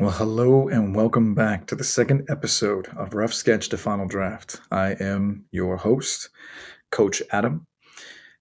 [0.00, 4.60] Well, hello and welcome back to the second episode of Rough Sketch to Final Draft.
[4.70, 6.28] I am your host,
[6.92, 7.66] Coach Adam,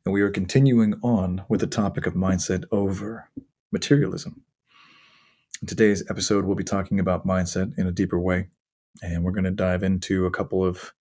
[0.05, 3.31] and we are continuing on with the topic of mindset over
[3.71, 4.43] materialism.
[5.59, 8.49] In today's episode, we'll be talking about mindset in a deeper way,
[9.01, 10.93] and we're going to dive into a couple of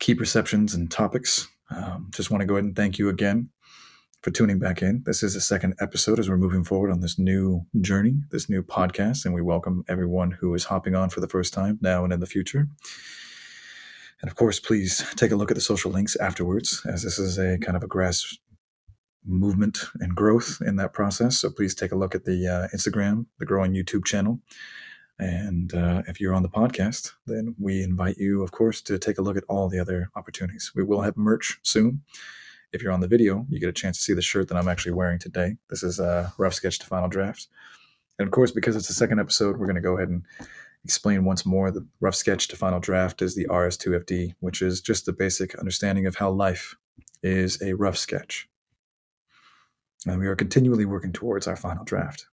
[0.00, 1.46] key perceptions and topics.
[1.70, 3.50] Um, just want to go ahead and thank you again
[4.22, 5.02] for tuning back in.
[5.06, 8.62] This is the second episode as we're moving forward on this new journey, this new
[8.62, 12.12] podcast, and we welcome everyone who is hopping on for the first time now and
[12.12, 12.68] in the future.
[14.20, 17.38] And of course, please take a look at the social links afterwards, as this is
[17.38, 18.36] a kind of a grass
[19.24, 21.38] movement and growth in that process.
[21.38, 24.40] So please take a look at the uh, Instagram, the growing YouTube channel.
[25.18, 29.16] And uh, if you're on the podcast, then we invite you, of course, to take
[29.16, 30.72] a look at all the other opportunities.
[30.74, 32.02] We will have merch soon
[32.72, 34.68] if you're on the video, you get a chance to see the shirt that I'm
[34.68, 35.56] actually wearing today.
[35.68, 37.48] This is a rough sketch to final draft.
[38.18, 40.24] And of course, because it's the second episode, we're going to go ahead and
[40.84, 45.06] explain once more the rough sketch to final draft is the RS2FD, which is just
[45.06, 46.76] the basic understanding of how life
[47.22, 48.48] is a rough sketch.
[50.06, 52.26] And we are continually working towards our final draft.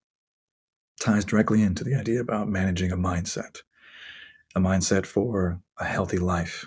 [0.99, 3.61] ties directly into the idea about managing a mindset,
[4.55, 6.65] a mindset for a healthy life,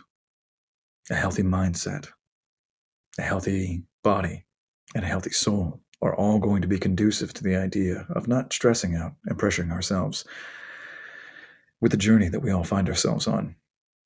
[1.11, 2.09] a healthy mindset,
[3.19, 4.45] a healthy body,
[4.95, 8.53] and a healthy soul are all going to be conducive to the idea of not
[8.53, 10.25] stressing out and pressuring ourselves
[11.81, 13.55] with the journey that we all find ourselves on,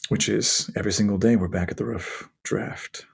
[0.08, 3.06] which is every single day we're back at the rough draft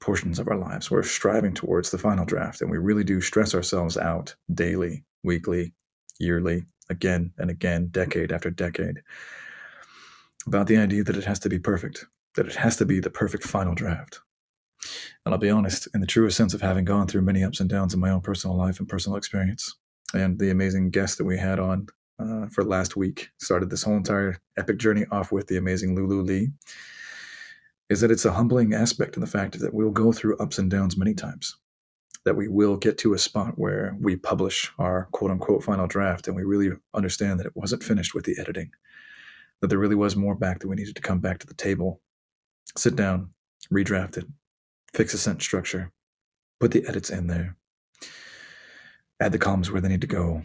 [0.00, 0.90] portions of our lives.
[0.90, 5.74] We're striving towards the final draft, and we really do stress ourselves out daily, weekly,
[6.18, 9.02] yearly, again and again, decade after decade,
[10.46, 13.10] about the idea that it has to be perfect, that it has to be the
[13.10, 14.20] perfect final draft.
[15.24, 17.68] And I'll be honest, in the truest sense of having gone through many ups and
[17.68, 19.76] downs in my own personal life and personal experience,
[20.14, 21.86] and the amazing guest that we had on
[22.18, 26.22] uh, for last week started this whole entire epic journey off with the amazing Lulu
[26.22, 26.48] Lee,
[27.88, 30.70] is that it's a humbling aspect in the fact that we'll go through ups and
[30.70, 31.56] downs many times.
[32.24, 36.28] That we will get to a spot where we publish our quote unquote final draft
[36.28, 38.70] and we really understand that it wasn't finished with the editing,
[39.60, 42.00] that there really was more back that we needed to come back to the table,
[42.76, 43.30] sit down,
[43.72, 44.26] redraft it,
[44.92, 45.92] fix a sentence structure,
[46.58, 47.56] put the edits in there,
[49.20, 50.42] add the columns where they need to go,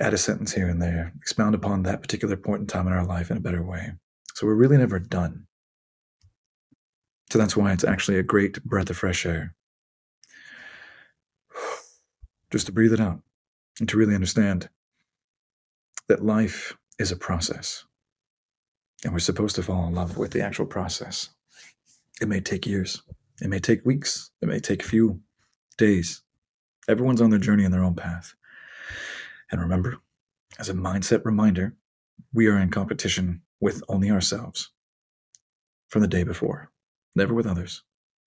[0.00, 3.04] add a sentence here and there, expound upon that particular point in time in our
[3.04, 3.92] life in a better way.
[4.34, 5.46] So we're really never done.
[7.30, 9.54] So that's why it's actually a great breath of fresh air.
[12.50, 13.22] Just to breathe it out
[13.80, 14.68] and to really understand
[16.08, 17.84] that life is a process.
[19.04, 21.30] And we're supposed to fall in love with the actual process.
[22.20, 23.02] It may take years.
[23.40, 25.20] It may take weeks, it may take a few
[25.76, 26.22] days.
[26.88, 28.34] Everyone's on their journey in their own path.
[29.50, 29.96] And remember,
[30.58, 31.74] as a mindset reminder,
[32.32, 34.70] we are in competition with only ourselves
[35.88, 36.70] from the day before,
[37.16, 37.82] never with others.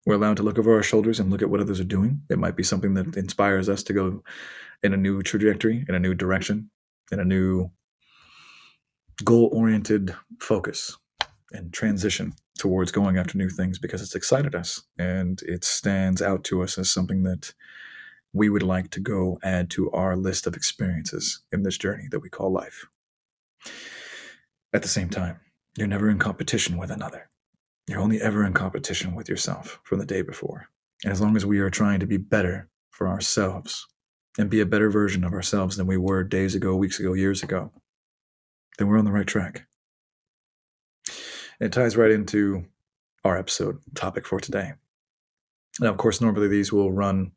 [0.05, 2.21] We're allowed to look over our shoulders and look at what others are doing.
[2.29, 4.23] It might be something that inspires us to go
[4.83, 6.69] in a new trajectory, in a new direction,
[7.11, 7.71] in a new
[9.23, 10.97] goal oriented focus
[11.51, 16.43] and transition towards going after new things because it's excited us and it stands out
[16.45, 17.53] to us as something that
[18.33, 22.19] we would like to go add to our list of experiences in this journey that
[22.19, 22.85] we call life.
[24.73, 25.39] At the same time,
[25.77, 27.29] you're never in competition with another.
[27.87, 30.67] You're only ever in competition with yourself from the day before.
[31.03, 33.85] And as long as we are trying to be better for ourselves
[34.37, 37.43] and be a better version of ourselves than we were days ago, weeks ago, years
[37.43, 37.71] ago,
[38.77, 39.65] then we're on the right track.
[41.59, 42.65] It ties right into
[43.23, 44.73] our episode topic for today.
[45.79, 47.31] Now, of course, normally these will run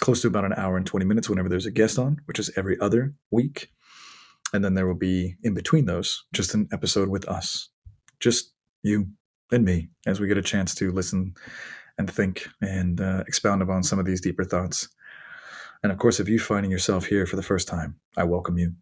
[0.00, 2.50] close to about an hour and 20 minutes whenever there's a guest on, which is
[2.56, 3.70] every other week.
[4.52, 7.68] And then there will be in between those just an episode with us,
[8.20, 9.08] just you
[9.52, 11.34] and me, as we get a chance to listen
[11.98, 14.88] and think and uh, expound upon some of these deeper thoughts.
[15.82, 18.74] And of course, if you're finding yourself here for the first time, I welcome you.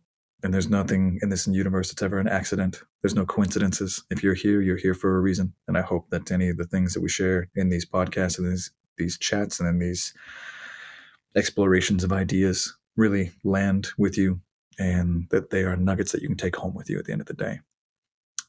[0.42, 2.82] And there's nothing in this universe that's ever an accident.
[3.02, 4.04] There's no coincidences.
[4.10, 5.54] If you're here, you're here for a reason.
[5.66, 8.50] And I hope that any of the things that we share in these podcasts and
[8.50, 10.14] these these chats and in these
[11.36, 14.40] explorations of ideas really land with you
[14.78, 17.20] and that they are nuggets that you can take home with you at the end
[17.20, 17.60] of the day.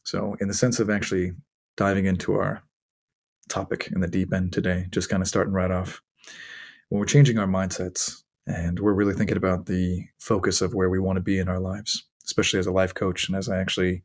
[0.04, 1.34] So, in the sense of actually
[1.75, 2.63] diving into our
[3.50, 6.01] topic in the deep end today, just kind of starting right off,
[6.89, 11.00] when we're changing our mindsets and we're really thinking about the focus of where we
[11.00, 14.04] want to be in our lives, especially as a life coach and as I actually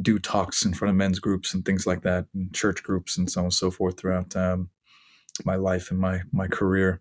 [0.00, 3.30] do talks in front of men's groups and things like that, and church groups and
[3.30, 4.70] so on and so forth throughout um,
[5.44, 7.00] my life and my my career.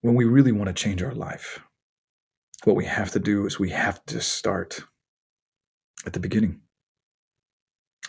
[0.00, 1.60] When we really want to change our life,
[2.64, 4.84] what we have to do is we have to start
[6.06, 6.60] at the beginning.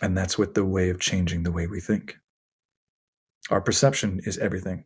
[0.01, 2.17] And that's with the way of changing the way we think.
[3.49, 4.85] Our perception is everything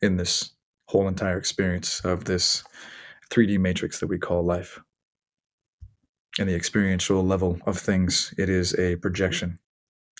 [0.00, 0.54] in this
[0.90, 2.64] whole entire experience of this
[3.30, 4.80] 3D matrix that we call life.
[6.38, 9.58] And the experiential level of things, it is a projection.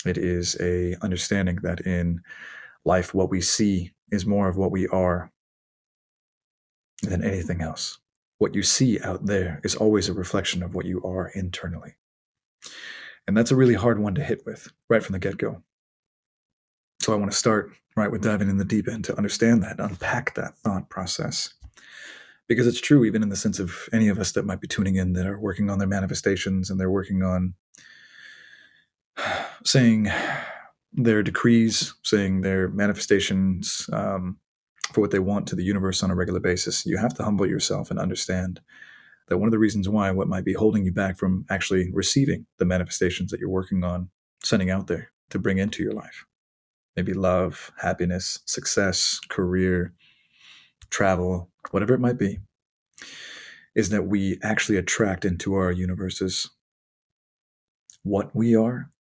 [0.07, 2.21] It is a understanding that in
[2.85, 5.33] life, what we see is more of what we are
[7.03, 7.99] than anything else.
[8.39, 11.97] What you see out there is always a reflection of what you are internally.
[13.27, 15.63] And that's a really hard one to hit with right from the get go.
[17.03, 19.81] So I want to start right with diving in the deep end to understand that,
[19.81, 21.55] unpack that thought process.
[22.47, 24.97] Because it's true, even in the sense of any of us that might be tuning
[24.97, 27.55] in that are working on their manifestations and they're working on
[29.65, 30.09] saying
[30.93, 34.39] their decrees, saying their manifestations um,
[34.93, 36.85] for what they want to the universe on a regular basis.
[36.85, 38.61] You have to humble yourself and understand
[39.29, 42.47] that one of the reasons why what might be holding you back from actually receiving
[42.59, 44.11] the manifestations that you're working on
[44.43, 46.25] sending out there to bring into your life
[46.97, 49.95] maybe love, happiness, success, career,
[50.91, 52.39] travel, whatever it might be,
[53.75, 56.51] is that we actually attract into our universes
[58.03, 58.91] what we are,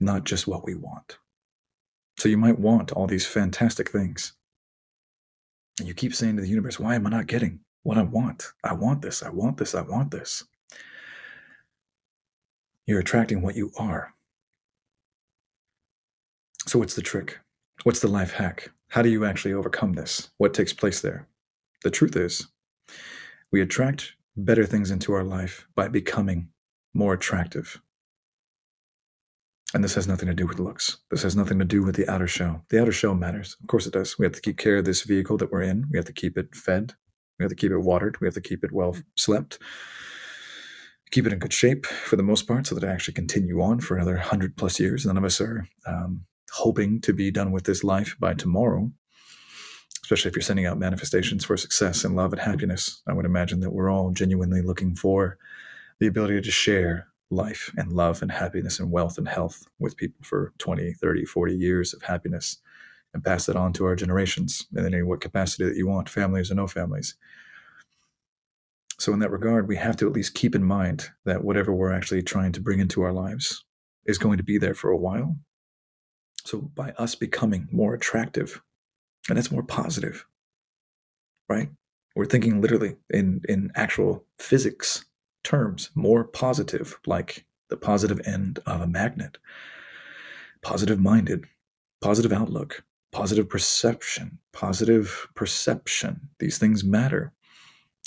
[0.00, 1.18] not just what we want.
[2.18, 4.32] So you might want all these fantastic things.
[5.78, 8.52] And you keep saying to the universe, why am I not getting what I want?
[8.64, 10.44] I want this, I want this, I want this.
[12.86, 14.14] You're attracting what you are.
[16.68, 17.38] So, what's the trick?
[17.84, 18.70] What's the life hack?
[18.88, 20.30] How do you actually overcome this?
[20.38, 21.28] What takes place there?
[21.84, 22.48] The truth is,
[23.52, 26.48] we attract better things into our life by becoming
[26.92, 27.80] more attractive.
[29.74, 30.98] And this has nothing to do with looks.
[31.10, 32.64] This has nothing to do with the outer shell.
[32.70, 33.56] The outer shell matters.
[33.60, 34.18] Of course it does.
[34.18, 35.86] We have to keep care of this vehicle that we're in.
[35.90, 36.94] We have to keep it fed.
[37.38, 38.20] We have to keep it watered.
[38.20, 39.58] We have to keep it well slept.
[41.10, 43.80] Keep it in good shape for the most part so that it actually continue on
[43.80, 45.06] for another 100 plus years.
[45.06, 48.90] None of us are um, hoping to be done with this life by tomorrow,
[50.02, 53.02] especially if you're sending out manifestations for success and love and happiness.
[53.08, 55.38] I would imagine that we're all genuinely looking for
[55.98, 60.20] the ability to share life and love and happiness and wealth and health with people
[60.22, 62.58] for 20, 30, 40 years of happiness
[63.12, 66.50] and pass that on to our generations in any what capacity that you want, families
[66.50, 67.16] or no families.
[68.98, 71.92] So, in that regard, we have to at least keep in mind that whatever we're
[71.92, 73.64] actually trying to bring into our lives
[74.06, 75.36] is going to be there for a while
[76.46, 78.62] so by us becoming more attractive,
[79.28, 80.26] and that's more positive,
[81.48, 81.70] right?
[82.14, 85.04] We're thinking literally in, in actual physics
[85.44, 89.38] terms, more positive, like the positive end of a magnet,
[90.62, 91.44] positive minded,
[92.00, 96.28] positive outlook, positive perception, positive perception.
[96.38, 97.32] These things matter.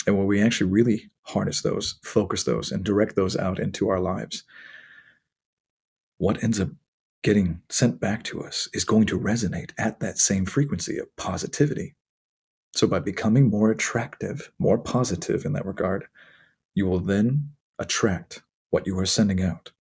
[0.06, 4.00] And when we actually really harness those, focus those, and direct those out into our
[4.00, 4.44] lives,
[6.18, 6.70] what ends up
[7.22, 11.94] getting sent back to us is going to resonate at that same frequency of positivity.
[12.74, 16.06] So, by becoming more attractive, more positive in that regard,
[16.74, 19.72] you will then attract what you are sending out.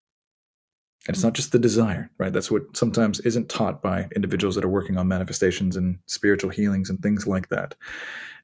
[1.07, 2.33] And it's not just the desire, right?
[2.33, 6.89] That's what sometimes isn't taught by individuals that are working on manifestations and spiritual healings
[6.89, 7.75] and things like that.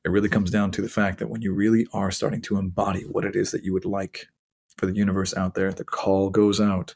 [0.06, 3.02] It really comes down to the fact that when you really are starting to embody
[3.02, 4.28] what it is that you would like
[4.78, 6.96] for the universe out there, the call goes out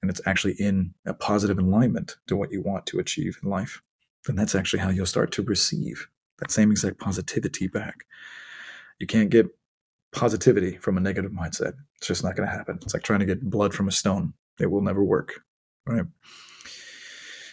[0.00, 3.80] and it's actually in a positive alignment to what you want to achieve in life,
[4.26, 8.04] then that's actually how you'll start to receive that same exact positivity back.
[8.98, 9.46] You can't get
[10.12, 11.74] positivity from a negative mindset.
[11.96, 12.78] It's just not going to happen.
[12.82, 14.34] It's like trying to get blood from a stone.
[14.60, 15.40] It will never work.
[15.86, 16.04] Right.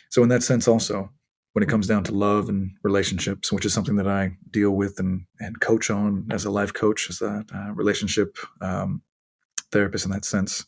[0.10, 1.12] So, in that sense, also,
[1.54, 5.00] when it comes down to love and relationships, which is something that I deal with
[5.00, 9.02] and, and coach on as a life coach, as a uh, relationship um,
[9.72, 10.66] therapist in that sense,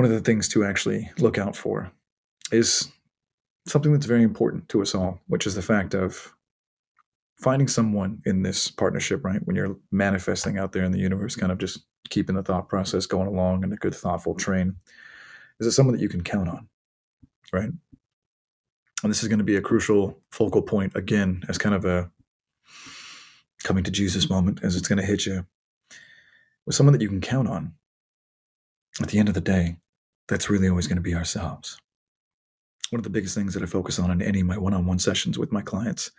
[0.00, 1.92] one of the things to actually look out for
[2.50, 2.90] is
[3.66, 6.34] something that's very important to us all, which is the fact of
[7.38, 9.46] finding someone in this partnership, right?
[9.46, 13.04] When you're manifesting out there in the universe, kind of just keeping the thought process
[13.04, 14.76] going along in a good, thoughtful train.
[15.60, 16.66] Is it someone that you can count on,
[17.52, 17.68] right?
[19.02, 22.10] And this is going to be a crucial focal point again, as kind of a
[23.64, 25.44] coming to Jesus moment, as it's going to hit you
[26.64, 27.74] with someone that you can count on
[29.00, 29.76] at the end of the day,
[30.30, 31.76] that's really always going to be ourselves.
[32.90, 34.86] One of the biggest things that I focus on in any of my one on
[34.86, 36.12] one sessions with my clients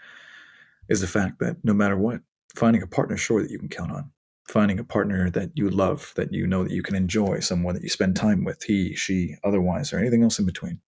[0.89, 2.21] is the fact that no matter what,
[2.53, 4.11] finding a partner sure that you can count on,
[4.49, 7.83] finding a partner that you love, that you know that you can enjoy, someone that
[7.83, 10.81] you spend time with, he, she, otherwise, or anything else in between.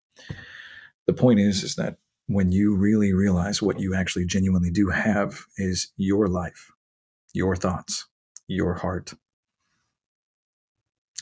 [1.07, 5.45] The point is, is that when you really realize what you actually genuinely do have
[5.57, 6.71] is your life,
[7.33, 8.05] your thoughts,
[8.47, 9.13] your heart,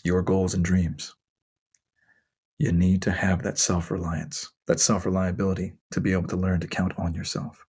[0.03, 1.13] your goals and dreams.
[2.61, 6.59] You need to have that self reliance, that self reliability to be able to learn
[6.59, 7.65] to count on yourself.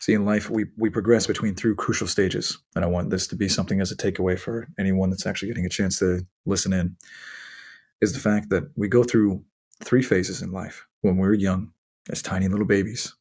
[0.00, 2.58] See, in life, we, we progress between three crucial stages.
[2.74, 5.64] And I want this to be something as a takeaway for anyone that's actually getting
[5.64, 6.94] a chance to listen in
[8.02, 9.42] is the fact that we go through
[9.82, 11.72] three phases in life when we're young,
[12.10, 13.14] as tiny little babies.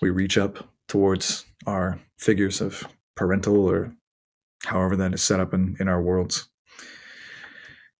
[0.00, 3.92] We reach up towards our figures of parental or
[4.64, 6.48] however that is set up in, in our worlds.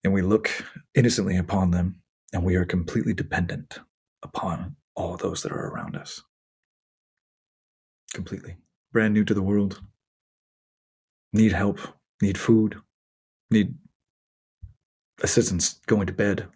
[0.05, 0.51] And we look
[0.93, 1.99] innocently upon them,
[2.31, 3.79] and we are completely dependent
[4.21, 6.21] upon all those that are around us.
[8.13, 8.55] Completely.
[8.93, 9.81] Brand new to the world.
[11.33, 11.79] Need help,
[12.21, 12.75] need food,
[13.49, 13.73] need
[15.23, 16.49] assistance going to bed.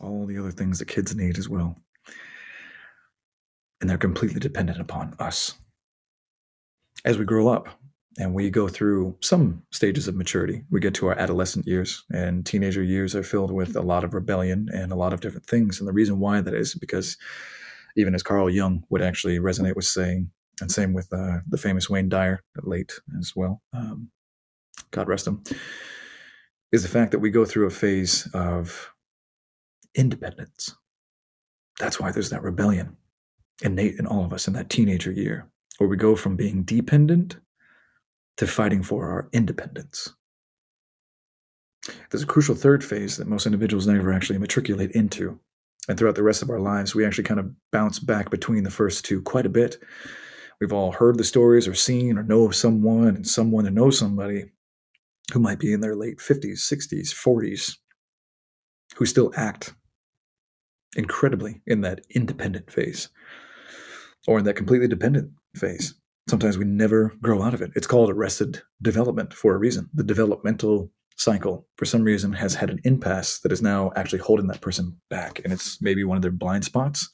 [0.00, 1.76] All the other things that kids need as well.
[3.80, 5.54] And they're completely dependent upon us.
[7.04, 7.68] As we grow up,
[8.18, 10.64] and we go through some stages of maturity.
[10.70, 14.14] We get to our adolescent years, and teenager years are filled with a lot of
[14.14, 15.78] rebellion and a lot of different things.
[15.78, 17.16] And the reason why that is because,
[17.96, 21.88] even as Carl Jung would actually resonate with saying, and same with uh, the famous
[21.88, 24.10] Wayne Dyer, late as well, um,
[24.90, 25.42] God rest him,
[26.72, 28.92] is the fact that we go through a phase of
[29.94, 30.74] independence.
[31.78, 32.96] That's why there's that rebellion
[33.62, 35.46] innate in all of us in that teenager year,
[35.78, 37.36] where we go from being dependent
[38.40, 40.14] to fighting for our independence.
[42.10, 45.38] There's a crucial third phase that most individuals never actually matriculate into.
[45.90, 48.70] And throughout the rest of our lives, we actually kind of bounce back between the
[48.70, 49.76] first two quite a bit.
[50.58, 53.90] We've all heard the stories or seen or know of someone and someone to know
[53.90, 54.46] somebody
[55.34, 57.76] who might be in their late 50s, 60s, 40s,
[58.96, 59.74] who still act
[60.96, 63.10] incredibly in that independent phase
[64.26, 65.99] or in that completely dependent phase
[66.30, 67.72] sometimes we never grow out of it.
[67.74, 69.90] It's called arrested development for a reason.
[69.92, 74.46] The developmental cycle, for some reason, has had an impasse that is now actually holding
[74.46, 75.40] that person back.
[75.44, 77.10] And it's maybe one of their blind spots.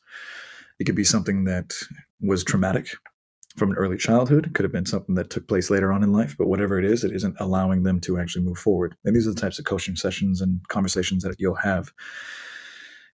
[0.79, 1.73] It could be something that
[2.21, 2.91] was traumatic
[3.57, 4.47] from an early childhood.
[4.47, 6.85] It could have been something that took place later on in life, but whatever it
[6.85, 8.95] is, it isn't allowing them to actually move forward.
[9.05, 11.91] And these are the types of coaching sessions and conversations that you'll have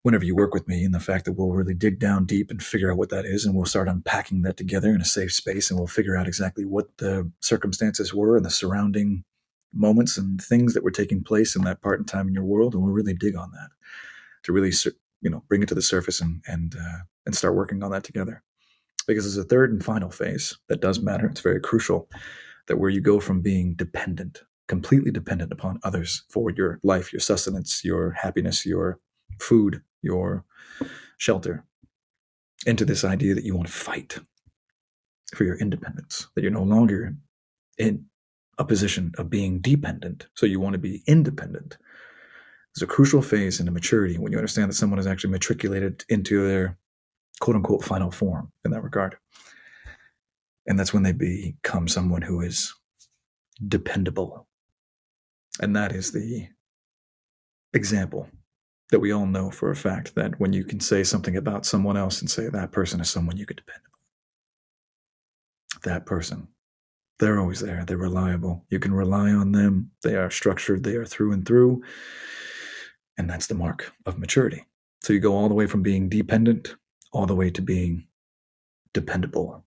[0.02, 2.62] whenever you work with me and the fact that we'll really dig down deep and
[2.62, 5.70] figure out what that is and we'll start unpacking that together in a safe space
[5.70, 9.24] and we'll figure out exactly what the circumstances were and the surrounding
[9.72, 12.74] moments and things that were taking place in that part in time in your world.
[12.74, 13.70] And we'll really dig on that
[14.42, 14.72] to really
[15.20, 18.04] you know bring it to the surface and and uh, and start working on that
[18.04, 18.42] together.
[19.06, 21.26] Because there's a third and final phase that does matter.
[21.26, 22.08] It's very crucial
[22.66, 27.20] that where you go from being dependent completely dependent upon others for your life your
[27.20, 28.98] sustenance your happiness your
[29.38, 30.44] food your
[31.16, 31.64] shelter
[32.66, 34.18] into this idea that you want to fight
[35.34, 37.14] for your independence, that you're no longer
[37.78, 38.06] in
[38.58, 41.78] a position of being dependent, so you want to be independent.
[42.74, 46.46] There's a crucial phase into maturity when you understand that someone is actually matriculated into
[46.46, 46.78] their
[47.40, 49.16] quote unquote final form in that regard.
[50.66, 52.72] And that's when they become someone who is
[53.66, 54.46] dependable.
[55.60, 56.48] And that is the
[57.74, 58.28] example
[58.92, 61.96] that we all know for a fact that when you can say something about someone
[61.96, 63.80] else and say that person is someone you could depend
[65.74, 66.48] on, that person,
[67.18, 67.84] they're always there.
[67.86, 68.66] They're reliable.
[68.68, 69.92] You can rely on them.
[70.02, 70.84] They are structured.
[70.84, 71.82] They are through and through.
[73.16, 74.66] And that's the mark of maturity.
[75.02, 76.76] So you go all the way from being dependent
[77.12, 78.06] all the way to being
[78.92, 79.64] dependable.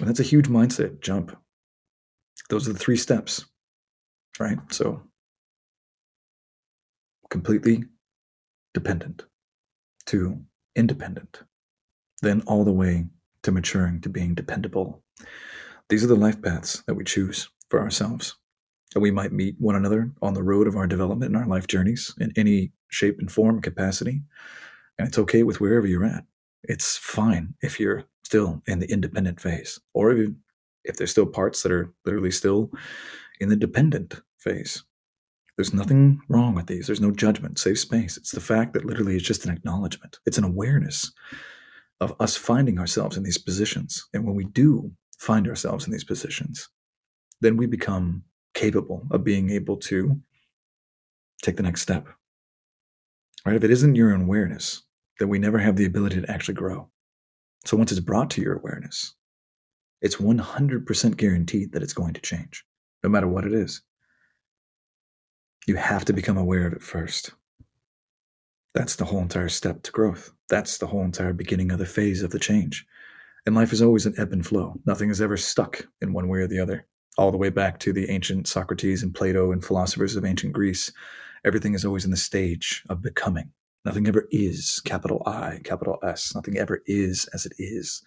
[0.00, 1.36] And that's a huge mindset jump.
[2.48, 3.44] Those are the three steps,
[4.38, 4.58] right?
[4.70, 5.02] So
[7.28, 7.84] completely
[8.76, 9.24] dependent
[10.04, 10.38] to
[10.74, 11.42] independent,
[12.20, 13.06] then all the way
[13.42, 15.02] to maturing to being dependable.
[15.88, 18.36] These are the life paths that we choose for ourselves.
[18.94, 21.66] And we might meet one another on the road of our development and our life
[21.66, 24.20] journeys in any shape and form, capacity.
[24.98, 26.24] And it's okay with wherever you're at.
[26.62, 30.30] It's fine if you're still in the independent phase, or if,
[30.84, 32.70] if there's still parts that are literally still
[33.40, 34.84] in the dependent phase.
[35.56, 36.86] There's nothing wrong with these.
[36.86, 38.16] There's no judgment, safe space.
[38.16, 40.18] It's the fact that literally it's just an acknowledgement.
[40.26, 41.12] It's an awareness
[42.00, 44.06] of us finding ourselves in these positions.
[44.12, 46.68] And when we do find ourselves in these positions,
[47.40, 48.22] then we become
[48.52, 50.20] capable of being able to
[51.42, 52.06] take the next step.
[53.46, 53.56] Right?
[53.56, 54.82] If it isn't your own awareness,
[55.18, 56.90] then we never have the ability to actually grow.
[57.64, 59.14] So once it's brought to your awareness,
[60.02, 62.64] it's 100% guaranteed that it's going to change,
[63.02, 63.82] no matter what it is.
[65.66, 67.32] You have to become aware of it first.
[68.72, 70.32] That's the whole entire step to growth.
[70.48, 72.86] That's the whole entire beginning of the phase of the change.
[73.44, 74.74] And life is always an ebb and flow.
[74.86, 76.86] Nothing is ever stuck in one way or the other.
[77.18, 80.92] All the way back to the ancient Socrates and Plato and philosophers of ancient Greece,
[81.44, 83.50] everything is always in the stage of becoming.
[83.84, 86.32] Nothing ever is, capital I, capital S.
[86.34, 88.02] Nothing ever is as it is.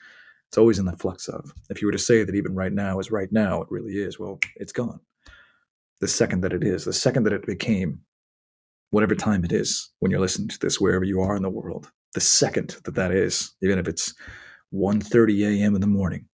[0.48, 1.54] It's always in the flux of.
[1.70, 4.18] If you were to say that even right now is right now, it really is,
[4.18, 5.02] well, it's gone.
[6.00, 8.02] The second that it is, the second that it became,
[8.92, 11.92] whatever time it is when you're listening to this, wherever you are in the world,
[12.14, 14.14] the second that that is, even if it's
[14.74, 15.76] 1.30 a.m.
[15.76, 16.26] in the morning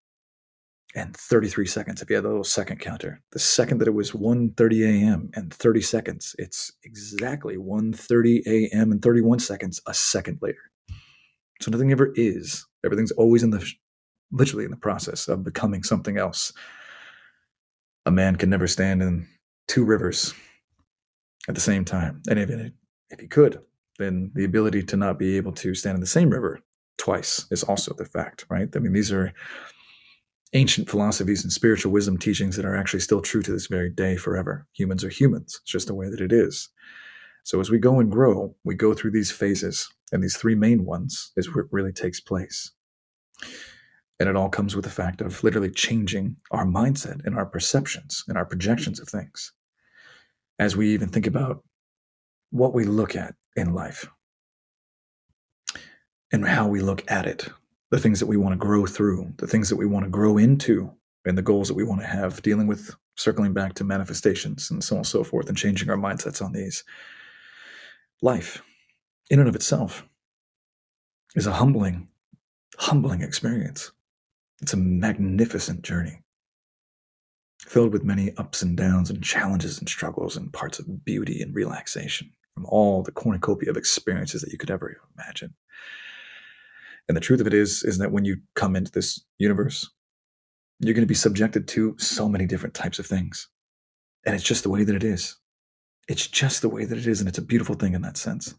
[0.96, 4.12] and 33 seconds if you had a little second counter the second that it was
[4.12, 10.72] 1.30 a.m and 30 seconds it's exactly 1.30 a.m and 31 seconds a second later
[11.62, 13.66] so nothing ever is everything's always in the
[14.32, 16.54] literally in the process of becoming something else
[18.06, 19.28] a man can never stand in
[19.68, 20.34] two rivers
[21.48, 22.74] at the same time and even
[23.10, 23.60] if he could
[23.98, 26.60] then the ability to not be able to stand in the same river
[26.98, 28.70] twice is also the fact, right?
[28.76, 29.34] I mean, these are
[30.54, 34.16] ancient philosophies and spiritual wisdom teachings that are actually still true to this very day
[34.16, 34.68] forever.
[34.74, 35.60] Humans are humans.
[35.62, 36.70] It's just the way that it is.
[37.44, 40.86] So as we go and grow, we go through these phases, and these three main
[40.86, 42.72] ones is where it really takes place.
[44.20, 48.24] And it all comes with the fact of literally changing our mindset and our perceptions
[48.28, 49.52] and our projections of things.
[50.58, 51.64] As we even think about
[52.52, 54.08] what we look at in life,
[56.32, 57.48] and how we look at it,
[57.92, 60.38] the things that we want to grow through, the things that we want to grow
[60.38, 60.92] into,
[61.26, 64.84] and the goals that we want to have, dealing with circling back to manifestations and
[64.84, 66.84] so on and so forth, and changing our mindsets on these.
[68.22, 68.62] Life,
[69.30, 70.08] in and of itself,
[71.36, 72.08] is a humbling,
[72.78, 73.92] humbling experience.
[74.62, 76.22] It's a magnificent journey,
[77.60, 81.54] filled with many ups and downs and challenges and struggles and parts of beauty and
[81.54, 85.54] relaxation from all the cornucopia of experiences that you could ever imagine.
[87.08, 89.92] And the truth of it is, is that when you come into this universe,
[90.80, 93.48] you're going to be subjected to so many different types of things.
[94.26, 95.36] And it's just the way that it is.
[96.08, 97.20] It's just the way that it is.
[97.20, 98.56] And it's a beautiful thing in that sense.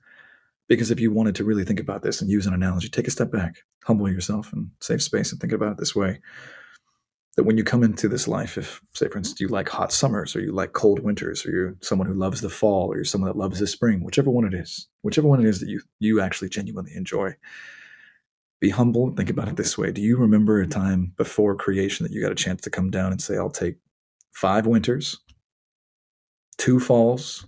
[0.68, 3.12] Because if you wanted to really think about this and use an analogy, take a
[3.12, 6.20] step back, humble yourself and save space and think about it this way.
[7.37, 10.35] That when you come into this life, if, say, for instance, you like hot summers
[10.35, 13.29] or you like cold winters or you're someone who loves the fall or you're someone
[13.29, 16.20] that loves the spring, whichever one it is, whichever one it is that you, you
[16.20, 17.35] actually genuinely enjoy,
[18.59, 19.07] be humble.
[19.07, 19.92] And think about it this way.
[19.92, 23.12] Do you remember a time before creation that you got a chance to come down
[23.12, 23.76] and say, I'll take
[24.33, 25.18] five winters,
[26.57, 27.46] two falls,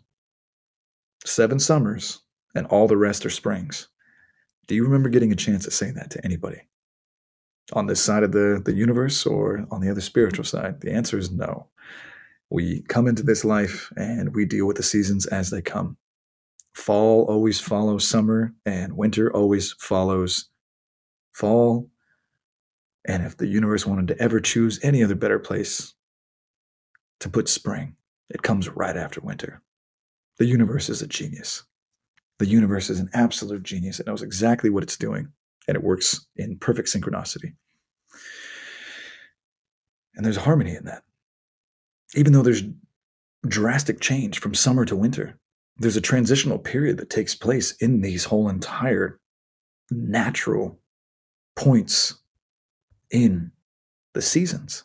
[1.25, 2.21] seven summers,
[2.55, 3.89] and all the rest are springs?
[4.67, 6.63] Do you remember getting a chance to say that to anybody?
[7.73, 10.81] On this side of the, the universe or on the other spiritual side?
[10.81, 11.69] The answer is no.
[12.51, 15.97] We come into this life and we deal with the seasons as they come.
[16.75, 20.49] Fall always follows summer, and winter always follows
[21.33, 21.91] fall.
[23.05, 25.95] And if the universe wanted to ever choose any other better place
[27.21, 27.97] to put spring,
[28.31, 29.61] it comes right after winter.
[30.39, 31.65] The universe is a genius.
[32.39, 34.01] The universe is an absolute genius.
[34.01, 35.29] It knows exactly what it's doing,
[35.67, 37.55] and it works in perfect synchronicity.
[40.15, 41.03] And there's harmony in that.
[42.15, 42.63] Even though there's
[43.47, 45.39] drastic change from summer to winter,
[45.79, 49.21] there's a transitional period that takes place in these whole entire
[49.91, 50.79] natural
[51.57, 52.19] points
[53.11, 53.53] in
[54.15, 54.85] the seasons.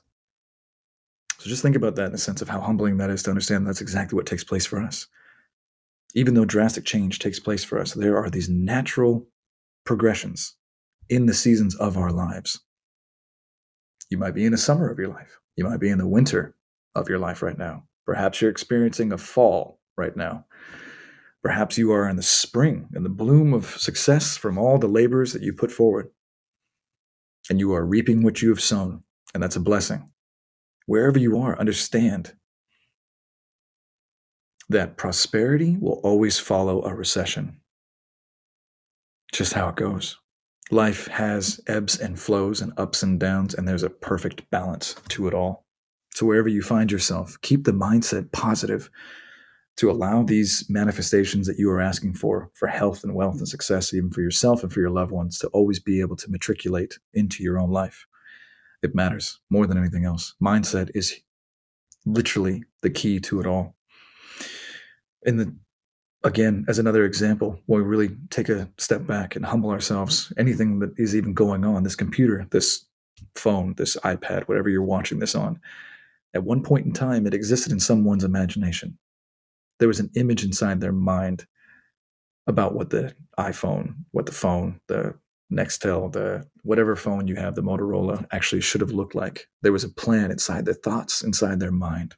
[1.40, 3.68] So just think about that in the sense of how humbling that is to understand
[3.68, 5.08] that's exactly what takes place for us.
[6.16, 9.28] Even though drastic change takes place for us, there are these natural
[9.86, 10.56] progressions
[11.10, 12.62] in the seasons of our lives.
[14.10, 15.40] You might be in the summer of your life.
[15.56, 16.56] You might be in the winter
[16.96, 17.84] of your life right now.
[18.06, 20.46] Perhaps you're experiencing a fall right now.
[21.42, 25.34] Perhaps you are in the spring, in the bloom of success from all the labors
[25.34, 26.10] that you put forward
[27.50, 30.12] and you are reaping what you have sown, and that's a blessing.
[30.86, 32.34] Wherever you are, understand
[34.74, 37.58] that prosperity will always follow a recession.
[39.32, 40.20] Just how it goes.
[40.72, 45.28] Life has ebbs and flows and ups and downs, and there's a perfect balance to
[45.28, 45.66] it all.
[46.14, 48.90] So, wherever you find yourself, keep the mindset positive
[49.78, 53.94] to allow these manifestations that you are asking for, for health and wealth and success,
[53.94, 57.44] even for yourself and for your loved ones, to always be able to matriculate into
[57.44, 58.06] your own life.
[58.84, 60.36] It matters more than anything else.
[60.42, 61.16] Mindset is
[62.06, 63.76] literally the key to it all.
[65.26, 65.56] And the
[66.24, 70.80] again, as another example, when we really take a step back and humble ourselves, anything
[70.80, 72.86] that is even going on, this computer, this
[73.36, 75.60] phone, this iPad, whatever you're watching this on,
[76.34, 78.98] at one point in time, it existed in someone's imagination
[79.80, 81.46] there was an image inside their mind
[82.48, 85.14] about what the iPhone, what the phone, the
[85.52, 89.48] Nextel, the whatever phone you have, the Motorola actually should have looked like.
[89.62, 92.16] There was a plan inside their thoughts, inside their mind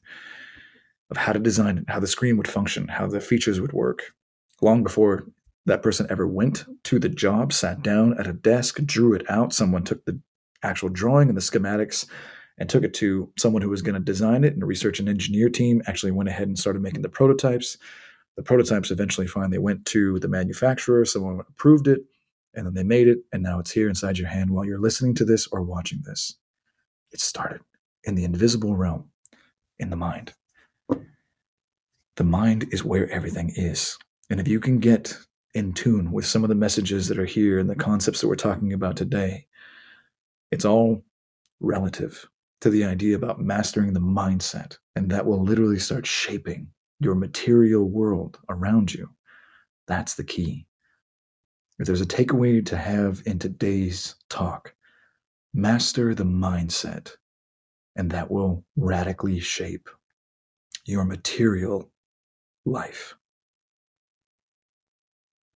[1.12, 4.14] of how to design it, how the screen would function, how the features would work.
[4.62, 5.28] Long before
[5.66, 9.54] that person ever went to the job, sat down at a desk, drew it out,
[9.54, 10.20] someone took the
[10.64, 12.08] actual drawing and the schematics
[12.58, 15.10] and took it to someone who was going to design it and a research and
[15.10, 17.78] engineer team actually went ahead and started making the prototypes
[18.38, 22.02] the prototypes eventually finally went to the manufacturer someone approved it
[22.54, 25.14] and then they made it and now it's here inside your hand while you're listening
[25.14, 26.36] to this or watching this
[27.12, 27.62] it started
[28.04, 29.10] in the invisible realm
[29.80, 30.34] in the mind
[32.16, 33.98] the mind is where everything is
[34.30, 35.18] and if you can get
[35.54, 38.36] in tune with some of the messages that are here and the concepts that we're
[38.36, 39.46] talking about today
[40.52, 41.04] it's all
[41.60, 42.28] relative
[42.62, 46.68] to the idea about mastering the mindset, and that will literally start shaping
[47.00, 49.10] your material world around you.
[49.88, 50.66] That's the key.
[51.78, 54.74] If there's a takeaway to have in today's talk,
[55.54, 57.12] master the mindset,
[57.96, 59.90] and that will radically shape
[60.86, 61.92] your material
[62.66, 63.16] life.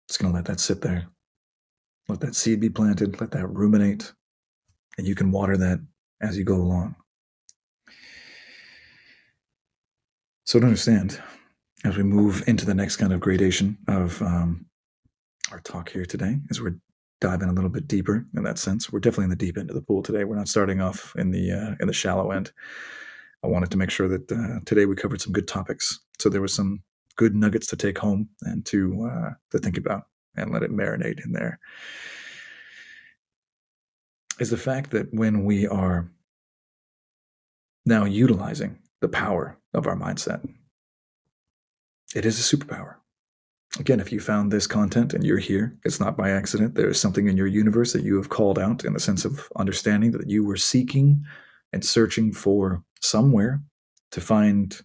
[0.07, 1.07] Just going to let that sit there.
[2.07, 4.13] Let that seed be planted, let that ruminate,
[4.97, 5.79] and you can water that
[6.21, 6.95] as you go along.
[10.45, 11.21] So to understand,
[11.85, 14.65] as we move into the next kind of gradation of um,
[15.51, 16.79] our talk here today, as we're
[17.21, 19.75] diving a little bit deeper in that sense, we're definitely in the deep end of
[19.75, 20.23] the pool today.
[20.23, 22.51] We're not starting off in the uh, in the shallow end.
[23.43, 26.41] I wanted to make sure that uh, today we covered some good topics, so there
[26.41, 26.81] was some
[27.19, 30.03] good nuggets to take home and to uh, to think about
[30.37, 31.59] and let it marinate in there.
[34.39, 36.09] Is the fact that when we are
[37.85, 40.47] now utilizing the power of our mindset.
[42.15, 42.95] It is a superpower.
[43.79, 46.75] Again, if you found this content and you're here, it's not by accident.
[46.75, 49.47] There is something in your universe that you have called out in the sense of
[49.57, 51.23] understanding that you were seeking
[51.71, 53.61] and searching for somewhere
[54.11, 54.81] to find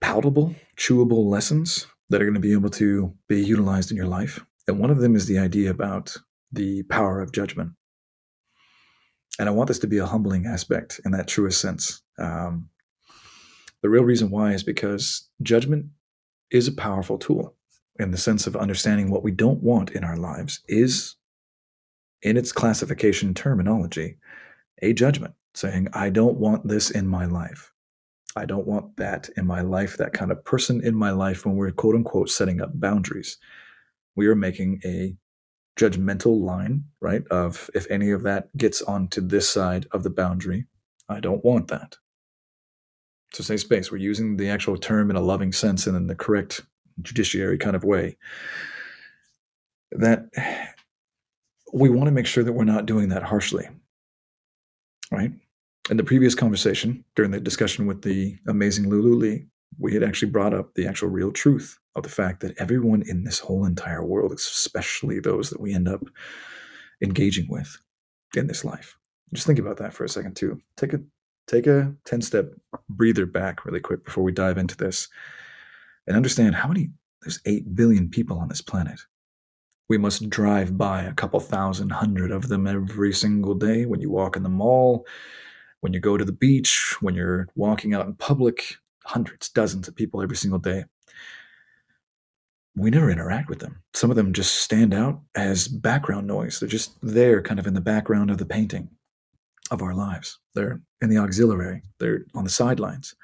[0.00, 4.44] palatable, chewable lessons that are going to be able to be utilized in your life.
[4.66, 6.16] And one of them is the idea about
[6.52, 7.72] the power of judgment.
[9.38, 12.02] And I want this to be a humbling aspect in that truest sense.
[12.18, 12.70] Um,
[13.82, 15.86] the real reason why is because judgment
[16.50, 17.54] is a powerful tool
[17.98, 21.16] in the sense of understanding what we don't want in our lives is,
[22.22, 24.18] in its classification terminology,
[24.82, 27.72] a judgment saying, I don't want this in my life.
[28.38, 31.56] I don't want that in my life, that kind of person in my life when
[31.56, 33.38] we're quote unquote setting up boundaries.
[34.16, 35.16] We are making a
[35.78, 37.26] judgmental line, right?
[37.28, 40.66] Of if any of that gets onto this side of the boundary,
[41.08, 41.96] I don't want that.
[43.32, 43.90] So say space.
[43.90, 46.62] We're using the actual term in a loving sense and in the correct
[47.02, 48.16] judiciary kind of way.
[49.92, 50.28] That
[51.72, 53.68] we want to make sure that we're not doing that harshly.
[55.10, 55.32] Right?
[55.90, 59.46] In the previous conversation, during the discussion with the amazing Lulu Lee,
[59.78, 63.24] we had actually brought up the actual real truth of the fact that everyone in
[63.24, 66.02] this whole entire world, especially those that we end up
[67.00, 67.78] engaging with
[68.36, 68.98] in this life.
[69.32, 70.60] Just think about that for a second too.
[70.76, 71.00] Take a
[71.46, 72.52] take a 10 step
[72.90, 75.08] breather back really quick before we dive into this
[76.06, 76.90] and understand how many
[77.22, 79.00] there's 8 billion people on this planet.
[79.88, 84.10] We must drive by a couple thousand hundred of them every single day when you
[84.10, 85.06] walk in the mall,
[85.80, 89.96] when you go to the beach, when you're walking out in public, hundreds, dozens of
[89.96, 90.84] people every single day.
[92.76, 93.82] We never interact with them.
[93.94, 96.60] Some of them just stand out as background noise.
[96.60, 98.88] They're just there, kind of in the background of the painting
[99.70, 100.38] of our lives.
[100.54, 103.14] They're in the auxiliary, they're on the sidelines.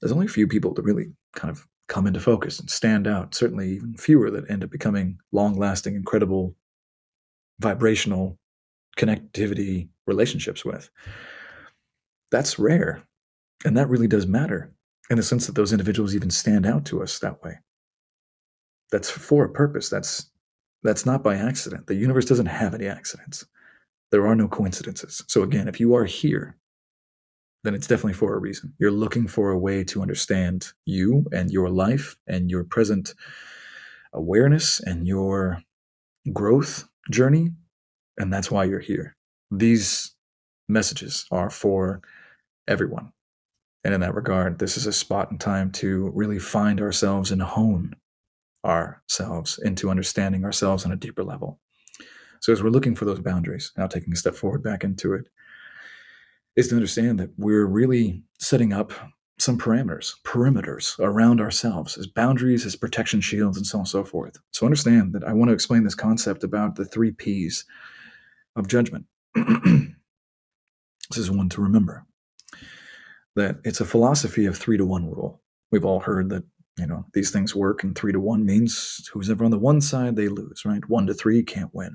[0.00, 3.34] There's only a few people that really kind of come into focus and stand out,
[3.34, 6.54] certainly even fewer that end up becoming long lasting, incredible,
[7.60, 8.38] vibrational
[8.96, 10.90] connectivity relationships with.
[12.30, 13.02] That's rare.
[13.64, 14.72] And that really does matter
[15.10, 17.58] in the sense that those individuals even stand out to us that way.
[18.90, 19.88] That's for a purpose.
[19.88, 20.30] That's
[20.82, 21.86] that's not by accident.
[21.86, 23.44] The universe doesn't have any accidents.
[24.10, 25.22] There are no coincidences.
[25.26, 26.56] So again, if you are here,
[27.64, 28.74] then it's definitely for a reason.
[28.78, 33.14] You're looking for a way to understand you and your life and your present
[34.12, 35.62] awareness and your
[36.32, 37.50] growth journey,
[38.16, 39.16] and that's why you're here.
[39.50, 40.14] These
[40.68, 42.00] messages are for
[42.68, 43.12] everyone.
[43.84, 47.42] And in that regard, this is a spot and time to really find ourselves and
[47.42, 47.96] hone
[48.64, 51.58] ourselves into understanding ourselves on a deeper level.
[52.40, 55.28] So, as we're looking for those boundaries, now taking a step forward back into it,
[56.56, 58.92] is to understand that we're really setting up
[59.38, 64.04] some parameters, perimeters around ourselves as boundaries, as protection shields, and so on and so
[64.04, 64.38] forth.
[64.50, 67.64] So understand that I want to explain this concept about the three P's
[68.56, 69.06] of judgment.
[69.34, 69.86] this
[71.16, 72.04] is one to remember
[73.38, 75.40] that it's a philosophy of three to one rule.
[75.70, 76.44] We've all heard that
[76.78, 79.80] you know these things work, and three to one means who's ever on the one
[79.80, 80.86] side they lose, right?
[80.88, 81.94] One to three can't win.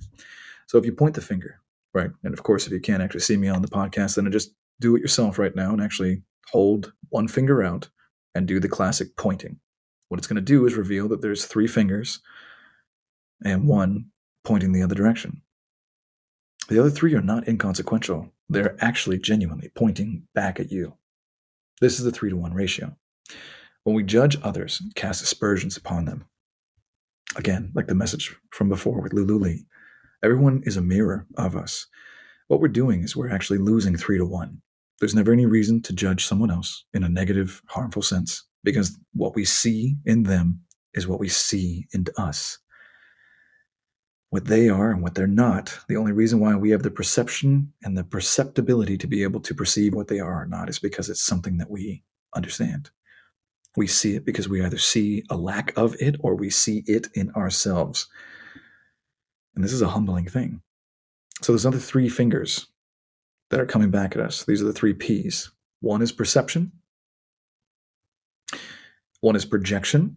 [0.68, 1.60] So if you point the finger,
[1.94, 4.54] right, and of course if you can't actually see me on the podcast, then just
[4.80, 7.90] do it yourself right now and actually hold one finger out
[8.36, 9.60] and do the classic pointing.
[10.10, 12.20] What it's going to do is reveal that there's three fingers
[13.44, 14.08] and one
[14.44, 15.42] pointing the other direction.
[16.70, 18.30] The other three are not inconsequential.
[18.50, 20.94] They're actually genuinely pointing back at you.
[21.84, 22.96] This is the three to one ratio.
[23.84, 26.24] When we judge others and cast aspersions upon them,
[27.36, 29.66] again, like the message from before with Lulu Lee,
[30.24, 31.86] everyone is a mirror of us.
[32.48, 34.62] What we're doing is we're actually losing three to one.
[35.02, 39.36] There's never any reason to judge someone else in a negative, harmful sense because what
[39.36, 40.62] we see in them
[40.94, 42.60] is what we see in us.
[44.34, 47.72] What they are and what they're not, the only reason why we have the perception
[47.84, 51.08] and the perceptibility to be able to perceive what they are or not is because
[51.08, 52.02] it's something that we
[52.36, 52.90] understand.
[53.78, 57.10] We see it because we either see a lack of it or we see it
[57.14, 58.08] in ourselves.
[59.54, 60.64] And this is a humbling thing.
[61.44, 62.66] So there's other three fingers
[63.52, 64.46] that are coming back at us.
[64.46, 65.52] These are the three P's.
[65.82, 66.72] One is perception,
[69.22, 70.16] one is projection,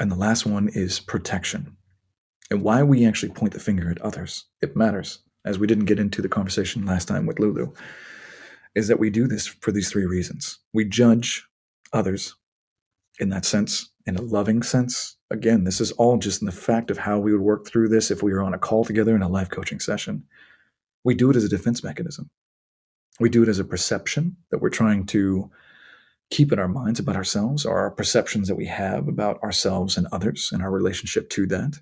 [0.00, 1.76] and the last one is protection.
[2.50, 5.98] And why we actually point the finger at others, it matters, as we didn't get
[5.98, 7.72] into the conversation last time with Lulu,
[8.74, 10.58] is that we do this for these three reasons.
[10.72, 11.46] We judge
[11.92, 12.34] others
[13.18, 15.16] in that sense, in a loving sense.
[15.30, 18.10] Again, this is all just in the fact of how we would work through this
[18.10, 20.24] if we were on a call together in a life coaching session.
[21.04, 22.30] We do it as a defense mechanism.
[23.20, 25.50] We do it as a perception that we're trying to
[26.30, 30.06] keep in our minds about ourselves or our perceptions that we have about ourselves and
[30.12, 31.80] others and our relationship to that.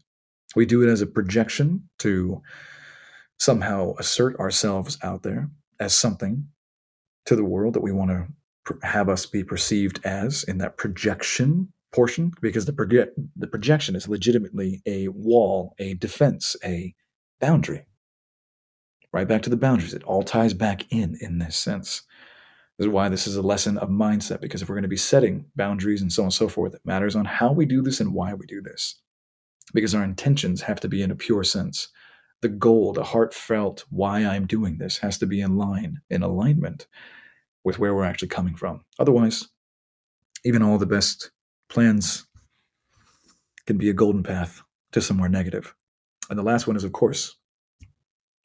[0.56, 2.42] We do it as a projection to
[3.38, 6.48] somehow assert ourselves out there as something
[7.26, 11.72] to the world that we want to have us be perceived as in that projection
[11.92, 16.94] portion because the the projection is legitimately a wall, a defense, a
[17.40, 17.86] boundary
[19.12, 19.94] right back to the boundaries.
[19.94, 22.02] It all ties back in in this sense.
[22.78, 24.96] This is why this is a lesson of mindset, because if we're going to be
[24.96, 28.00] setting boundaries and so on and so forth, it matters on how we do this
[28.00, 29.00] and why we do this.
[29.74, 31.88] Because our intentions have to be in a pure sense.
[32.42, 36.86] The goal, the heartfelt why I'm doing this has to be in line, in alignment
[37.64, 38.84] with where we're actually coming from.
[38.98, 39.48] Otherwise,
[40.44, 41.30] even all the best
[41.68, 42.26] plans
[43.66, 45.74] can be a golden path to somewhere negative.
[46.30, 47.36] And the last one is, of course,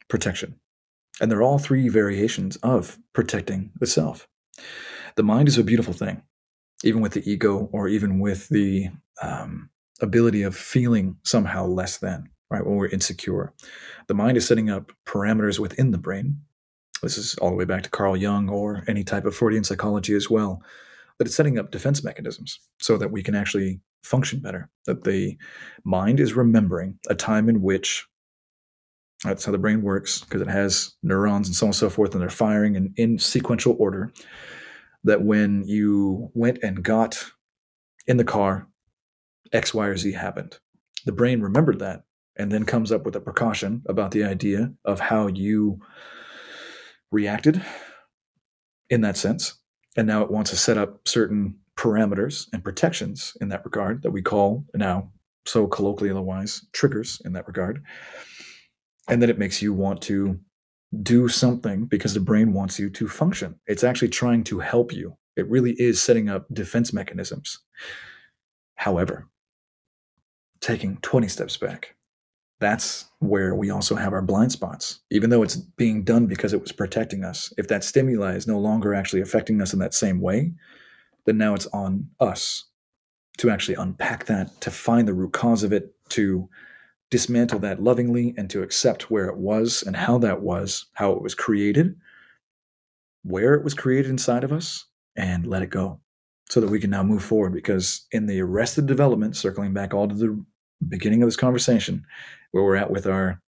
[0.08, 0.60] protection.
[1.20, 4.28] And they're all three variations of protecting the self.
[5.16, 6.24] The mind is a beautiful thing,
[6.84, 8.90] even with the ego or even with the
[9.22, 9.70] um,
[10.02, 12.66] ability of feeling somehow less than, right?
[12.66, 13.54] When we're insecure.
[14.08, 16.42] The mind is setting up parameters within the brain.
[17.02, 20.14] This is all the way back to Carl Jung or any type of Freudian psychology
[20.14, 20.62] as well.
[21.18, 24.70] That it's setting up defense mechanisms so that we can actually function better.
[24.86, 25.38] That the
[25.84, 28.08] mind is remembering a time in which
[29.24, 32.14] that's how the brain works because it has neurons and so on and so forth,
[32.14, 34.12] and they're firing in, in sequential order.
[35.04, 37.24] That when you went and got
[38.08, 38.68] in the car,
[39.52, 40.60] X, Y, or Z happened.
[41.06, 42.04] The brain remembered that
[42.38, 45.80] and then comes up with a precaution about the idea of how you
[47.12, 47.62] reacted
[48.90, 49.56] in that sense.
[49.98, 54.12] And now it wants to set up certain parameters and protections in that regard that
[54.12, 55.12] we call now,
[55.46, 57.84] so colloquially otherwise, triggers in that regard
[59.08, 60.40] and then it makes you want to
[61.04, 63.60] do something because the brain wants you to function.
[63.68, 65.18] It's actually trying to help you.
[65.36, 67.60] It really is setting up defense mechanisms.
[68.76, 69.28] However,
[70.62, 71.96] taking 20 steps back,
[72.60, 75.00] that's where we also have our blind spots.
[75.10, 78.60] Even though it's being done because it was protecting us, if that stimuli is no
[78.60, 80.54] longer actually affecting us in that same way,
[81.26, 82.66] then now it's on us
[83.38, 86.48] to actually unpack that, to find the root cause of it, to
[87.10, 91.22] dismantle that lovingly and to accept where it was and how that was, how it
[91.22, 91.96] was created,
[93.24, 96.00] where it was created inside of us, and let it go
[96.50, 97.54] so that we can now move forward.
[97.54, 100.44] Because in the arrested development, circling back all to the
[100.88, 102.06] beginning of this conversation,
[102.52, 103.42] where we're at with our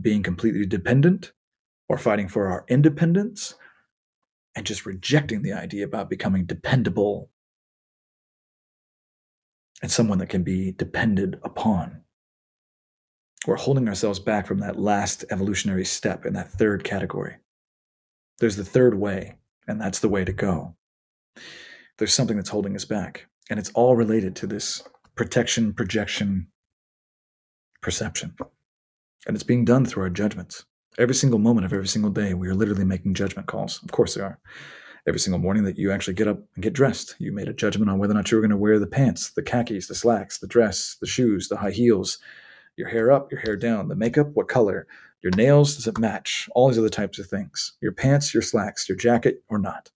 [0.00, 1.32] being completely dependent
[1.88, 3.54] or fighting for our independence
[4.54, 7.30] and just rejecting the idea about becoming dependable
[9.82, 12.02] and someone that can be depended upon
[13.46, 17.36] we're holding ourselves back from that last evolutionary step in that third category.
[18.40, 20.74] There's the third way, and that's the way to go.
[21.98, 23.26] there's something that's holding us back.
[23.50, 24.82] And it's all related to this
[25.16, 26.48] protection, projection,
[27.80, 28.34] perception.
[29.26, 30.64] And it's being done through our judgments.
[30.98, 33.80] Every single moment of every single day, we are literally making judgment calls.
[33.82, 34.38] Of course, they are.
[35.06, 37.90] Every single morning that you actually get up and get dressed, you made a judgment
[37.90, 40.38] on whether or not you were going to wear the pants, the khakis, the slacks,
[40.38, 42.18] the dress, the shoes, the high heels,
[42.76, 44.86] your hair up, your hair down, the makeup, what color,
[45.22, 46.48] your nails, does it match?
[46.54, 47.72] All these other types of things.
[47.80, 49.90] Your pants, your slacks, your jacket, or not.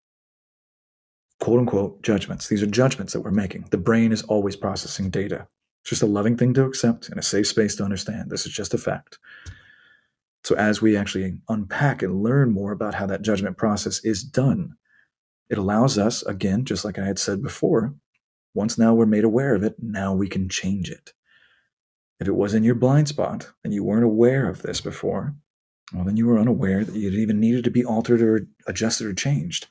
[1.40, 2.48] Quote unquote judgments.
[2.48, 3.66] These are judgments that we're making.
[3.70, 5.48] The brain is always processing data.
[5.88, 8.30] Just a loving thing to accept and a safe space to understand.
[8.30, 9.18] This is just a fact.
[10.44, 14.74] So, as we actually unpack and learn more about how that judgment process is done,
[15.48, 17.94] it allows us, again, just like I had said before,
[18.52, 21.14] once now we're made aware of it, now we can change it.
[22.20, 25.36] If it was in your blind spot and you weren't aware of this before,
[25.94, 29.14] well, then you were unaware that it even needed to be altered or adjusted or
[29.14, 29.68] changed.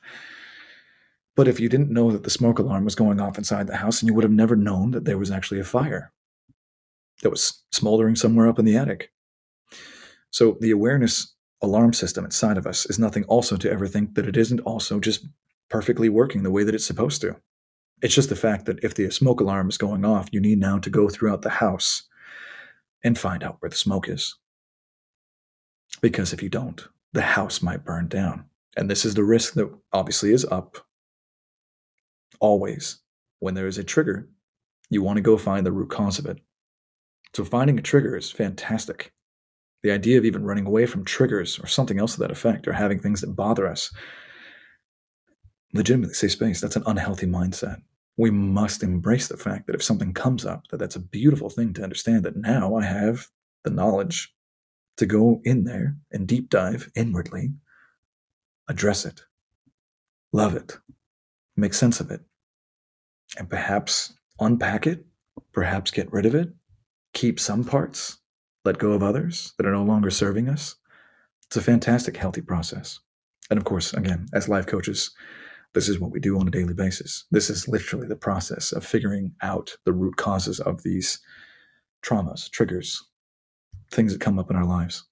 [1.38, 4.02] But if you didn't know that the smoke alarm was going off inside the house,
[4.02, 6.12] and you would have never known that there was actually a fire
[7.22, 9.12] that was smoldering somewhere up in the attic.
[10.32, 14.26] So the awareness alarm system inside of us is nothing also to ever think that
[14.26, 15.28] it isn't also just
[15.70, 17.36] perfectly working the way that it's supposed to.
[18.02, 20.80] It's just the fact that if the smoke alarm is going off, you need now
[20.80, 22.08] to go throughout the house
[23.04, 24.34] and find out where the smoke is.
[26.00, 28.46] Because if you don't, the house might burn down.
[28.76, 30.84] And this is the risk that obviously is up.
[32.40, 33.00] Always,
[33.40, 34.28] when there is a trigger,
[34.90, 36.38] you want to go find the root cause of it.
[37.34, 39.12] So, finding a trigger is fantastic.
[39.82, 42.72] The idea of even running away from triggers or something else to that effect or
[42.72, 43.92] having things that bother us
[45.72, 47.82] legitimately say space, that's an unhealthy mindset
[48.18, 51.72] we must embrace the fact that if something comes up that that's a beautiful thing
[51.72, 53.28] to understand that now i have
[53.64, 54.34] the knowledge
[54.98, 57.52] to go in there and deep dive inwardly
[58.68, 59.22] address it
[60.32, 60.76] love it
[61.56, 62.20] make sense of it
[63.36, 65.04] and perhaps unpack it
[65.52, 66.50] perhaps get rid of it
[67.12, 68.18] keep some parts
[68.64, 70.76] let go of others that are no longer serving us
[71.46, 73.00] it's a fantastic healthy process
[73.50, 75.10] and of course again as life coaches
[75.74, 77.24] this is what we do on a daily basis.
[77.30, 81.20] This is literally the process of figuring out the root causes of these
[82.02, 83.04] traumas, triggers,
[83.90, 85.04] things that come up in our lives.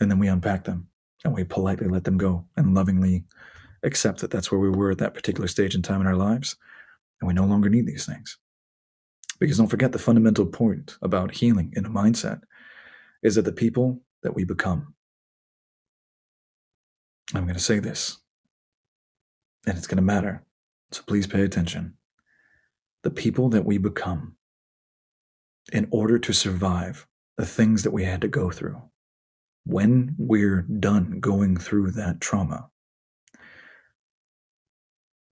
[0.00, 0.88] And then we unpack them
[1.24, 3.24] and we politely let them go and lovingly
[3.82, 6.56] accept that that's where we were at that particular stage in time in our lives.
[7.20, 8.38] And we no longer need these things.
[9.40, 12.40] Because don't forget the fundamental point about healing in a mindset
[13.22, 14.94] is that the people that we become,
[17.34, 18.18] I'm going to say this
[19.66, 20.44] and it's going to matter.
[20.90, 21.94] So please pay attention.
[23.02, 24.36] The people that we become
[25.72, 28.82] in order to survive the things that we had to go through,
[29.64, 32.70] when we're done going through that trauma,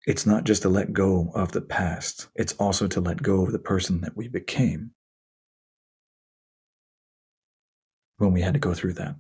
[0.06, 3.52] it's not just to let go of the past, it's also to let go of
[3.52, 4.92] the person that we became
[8.18, 9.16] when we had to go through that.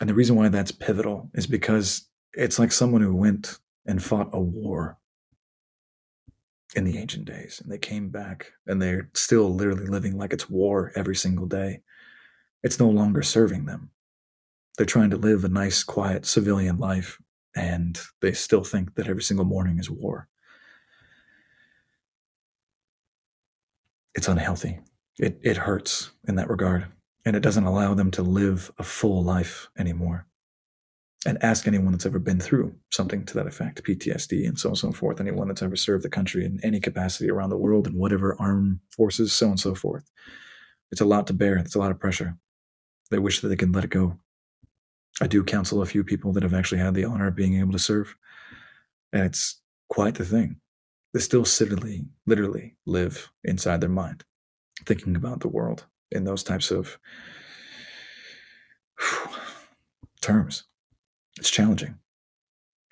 [0.00, 4.30] And the reason why that's pivotal is because it's like someone who went and fought
[4.32, 4.98] a war
[6.74, 7.60] in the ancient days.
[7.62, 11.80] And they came back and they're still literally living like it's war every single day.
[12.62, 13.90] It's no longer serving them.
[14.76, 17.20] They're trying to live a nice, quiet civilian life,
[17.54, 20.28] and they still think that every single morning is war.
[24.14, 24.80] It's unhealthy.
[25.18, 26.86] It, it hurts in that regard,
[27.24, 30.26] and it doesn't allow them to live a full life anymore
[31.24, 34.72] and ask anyone that's ever been through something to that effect, PTSD and so on
[34.72, 37.86] and so forth, anyone that's ever served the country in any capacity around the world
[37.86, 40.10] in whatever armed forces, so on and so forth.
[40.90, 41.56] It's a lot to bear.
[41.56, 42.36] It's a lot of pressure.
[43.10, 44.18] They wish that they can let it go.
[45.22, 47.70] I do counsel a few people that have actually had the honor of being able
[47.72, 48.16] to serve,
[49.12, 50.56] and it's quite the thing.
[51.14, 54.24] They still literally, literally live inside their mind,
[54.84, 56.98] thinking about the world in those types of
[60.20, 60.64] terms
[61.38, 61.98] it's challenging.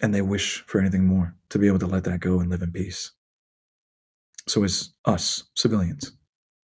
[0.01, 2.63] And they wish for anything more to be able to let that go and live
[2.63, 3.11] in peace.
[4.47, 6.13] So, as us civilians,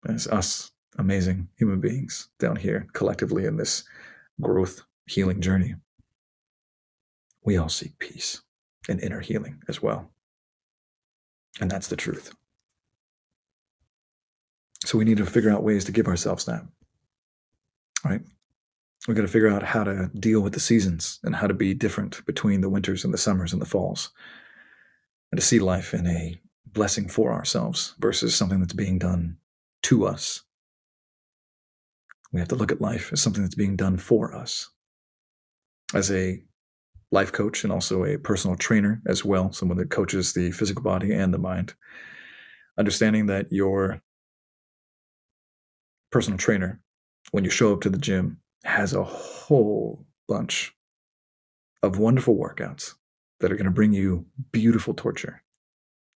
[0.07, 3.83] as us amazing human beings down here collectively in this
[4.41, 5.75] growth healing journey,
[7.43, 8.41] we all seek peace
[8.87, 10.11] and inner healing as well.
[11.59, 12.33] And that's the truth.
[14.85, 16.63] So we need to figure out ways to give ourselves that.
[18.05, 18.21] Right?
[19.07, 21.73] We've got to figure out how to deal with the seasons and how to be
[21.73, 24.11] different between the winters and the summers and the falls.
[25.31, 29.37] And to see life in a blessing for ourselves versus something that's being done
[29.83, 30.43] to us.
[32.31, 34.69] We have to look at life as something that's being done for us,
[35.93, 36.41] as a
[37.11, 41.11] life coach and also a personal trainer as well, someone that coaches the physical body
[41.13, 41.73] and the mind.
[42.77, 44.01] Understanding that your
[46.11, 46.79] personal trainer,
[47.31, 50.75] when you show up to the gym, has a whole bunch
[51.81, 52.93] of wonderful workouts
[53.39, 55.41] that are going to bring you beautiful torture,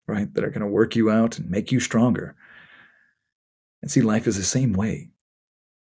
[0.07, 0.34] right?
[0.34, 2.36] That are going to work you out and make you stronger.
[3.82, 5.09] And see, life is the same way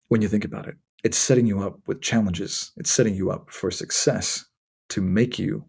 [0.10, 0.76] when you think about it.
[1.04, 4.46] It's setting you up with challenges, it's setting you up for success
[4.90, 5.66] to make you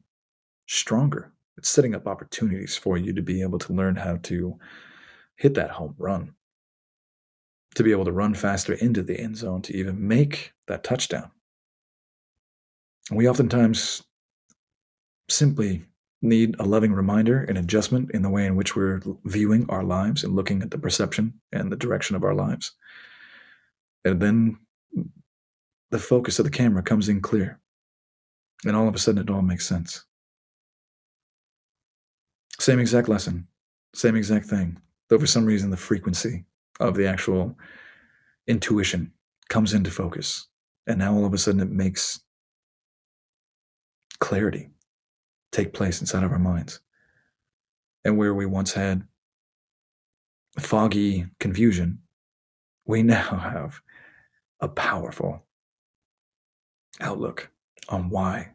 [0.66, 1.32] stronger.
[1.57, 4.59] It's setting up opportunities for you to be able to learn how to
[5.37, 6.35] hit that home run,
[7.74, 11.30] to be able to run faster into the end zone, to even make that touchdown.
[13.11, 14.03] We oftentimes
[15.28, 15.85] simply
[16.22, 20.24] need a loving reminder and adjustment in the way in which we're viewing our lives
[20.24, 22.72] and looking at the perception and the direction of our lives.
[24.05, 24.59] And then
[25.95, 27.61] the focus of the camera comes in clear.
[28.64, 30.05] And all of a sudden, it all makes sense.
[32.59, 33.47] Same exact lesson,
[33.95, 34.76] same exact thing.
[35.09, 36.47] Though for some reason, the frequency
[36.80, 37.57] of the actual
[38.49, 39.12] intuition
[39.49, 40.49] comes into focus.
[40.88, 42.18] And now all of a sudden, it makes
[44.18, 44.70] clarity
[45.53, 46.80] take place inside of our minds.
[48.05, 49.07] And where we once had
[50.59, 52.01] foggy confusion,
[52.84, 53.80] we now have
[54.59, 55.45] a powerful
[57.01, 57.51] outlook
[57.88, 58.51] on why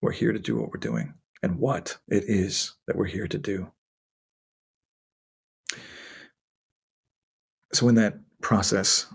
[0.00, 3.38] we're here to do what we're doing and what it is that we're here to
[3.38, 3.70] do.
[7.72, 9.06] So, in that process,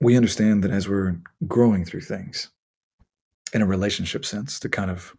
[0.00, 1.16] we understand that as we're
[1.46, 2.50] growing through things,
[3.52, 5.14] in a relationship sense to kind of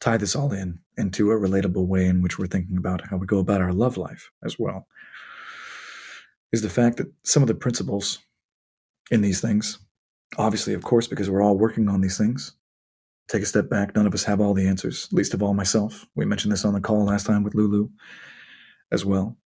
[0.00, 3.26] tie this all in into a relatable way in which we're thinking about how we
[3.26, 4.86] go about our love life as well
[6.52, 8.18] is the fact that some of the principles
[9.10, 9.78] in these things
[10.38, 12.54] obviously of course because we're all working on these things.
[13.28, 16.06] Take a step back none of us have all the answers least of all myself.
[16.14, 17.88] We mentioned this on the call last time with lulu
[18.92, 19.36] as well.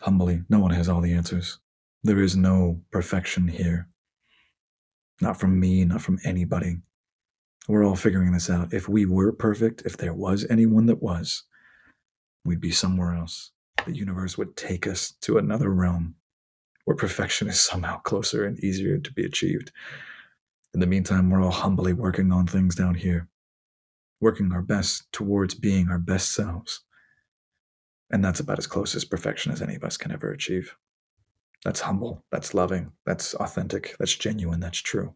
[0.00, 1.58] Humbly no one has all the answers.
[2.02, 3.88] There is no perfection here.
[5.20, 6.78] Not from me not from anybody.
[7.68, 8.74] We're all figuring this out.
[8.74, 11.44] If we were perfect, if there was anyone that was,
[12.44, 13.52] we'd be somewhere else.
[13.86, 16.16] The universe would take us to another realm
[16.84, 19.72] where perfection is somehow closer and easier to be achieved.
[20.72, 23.28] In the meantime, we're all humbly working on things down here,
[24.20, 26.80] working our best towards being our best selves.
[28.10, 30.76] And that's about as close as perfection as any of us can ever achieve.
[31.64, 35.14] That's humble, that's loving, that's authentic, that's genuine, that's true.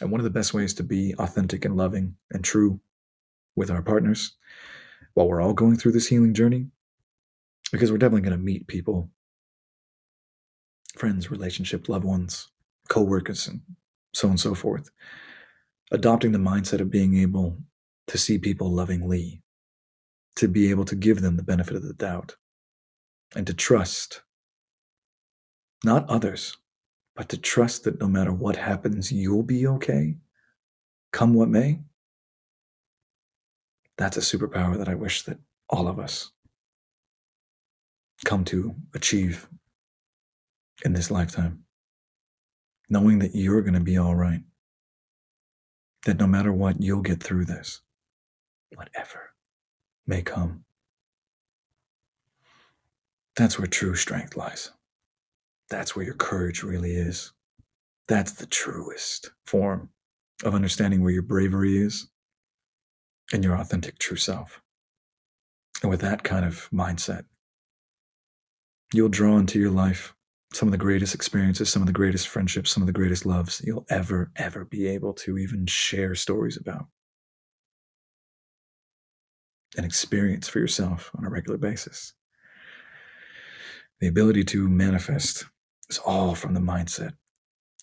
[0.00, 2.80] And one of the best ways to be authentic and loving and true
[3.54, 4.36] with our partners
[5.14, 6.66] while we're all going through this healing journey,
[7.72, 9.10] because we're definitely going to meet people,
[10.98, 12.48] friends, relationship, loved ones,
[12.88, 13.60] co-workers, and
[14.14, 14.90] so on and so forth.
[15.90, 17.56] Adopting the mindset of being able
[18.08, 19.42] to see people lovingly,
[20.36, 22.36] to be able to give them the benefit of the doubt,
[23.34, 24.22] and to trust
[25.84, 26.56] not others,
[27.14, 30.16] but to trust that no matter what happens, you'll be okay,
[31.12, 31.80] come what may,
[33.96, 35.38] that's a superpower that I wish that
[35.68, 36.30] all of us
[38.24, 39.48] come to achieve
[40.84, 41.64] in this lifetime.
[42.88, 44.42] Knowing that you're going to be all right,
[46.06, 47.82] that no matter what, you'll get through this,
[48.74, 49.32] whatever
[50.06, 50.64] may come.
[53.36, 54.72] That's where true strength lies.
[55.70, 57.32] That's where your courage really is.
[58.08, 59.90] That's the truest form
[60.42, 62.08] of understanding where your bravery is
[63.32, 64.62] and your authentic true self.
[65.82, 67.26] And with that kind of mindset,
[68.92, 70.14] you'll draw into your life
[70.52, 73.60] some of the greatest experiences, some of the greatest friendships, some of the greatest loves
[73.64, 76.86] you'll ever, ever be able to even share stories about
[79.76, 82.14] and experience for yourself on a regular basis.
[84.00, 85.44] The ability to manifest
[85.90, 87.12] is all from the mindset.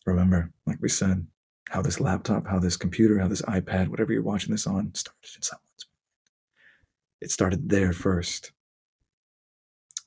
[0.06, 1.28] Remember, like we said,
[1.70, 5.30] how this laptop, how this computer, how this iPad, whatever you're watching this on, started
[5.36, 7.22] in someone's mind.
[7.22, 8.52] It started there first.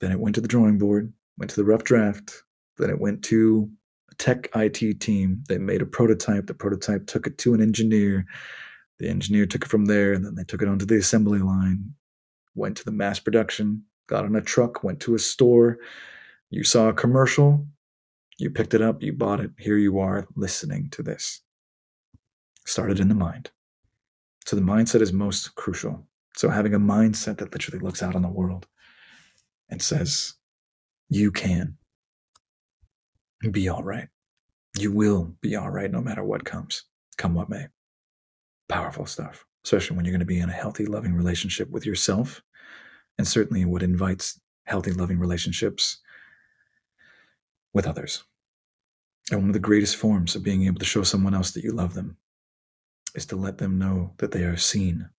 [0.01, 2.45] Then it went to the drawing board, went to the rough draft.
[2.79, 3.71] Then it went to
[4.11, 5.45] a tech IT team.
[5.49, 6.47] They made a prototype.
[6.47, 8.25] The prototype took it to an engineer.
[8.99, 11.95] The engineer took it from there, and then they took it onto the assembly line,
[12.55, 15.79] went to the mass production, got on a truck, went to a store.
[16.51, 17.67] You saw a commercial,
[18.39, 21.43] you picked it up, you bought it, here you are listening to this.
[22.67, 23.51] Started in the mind.
[24.47, 26.07] So the mindset is most crucial.
[26.37, 28.67] So having a mindset that literally looks out on the world
[29.69, 30.35] and says,
[31.09, 31.78] you can
[33.53, 34.09] be all right.
[34.79, 36.85] You will be all right no matter what comes,
[37.19, 37.67] come what may.
[38.69, 42.43] powerful stuff, especially when you're going to be in a healthy, loving relationship with yourself.
[43.19, 45.99] And certainly what invites healthy, loving relationships
[47.75, 48.25] with others.
[49.31, 51.73] And one of the greatest forms of being able to show someone else that you
[51.73, 52.17] love them
[53.15, 55.11] is to let them know that they are seen,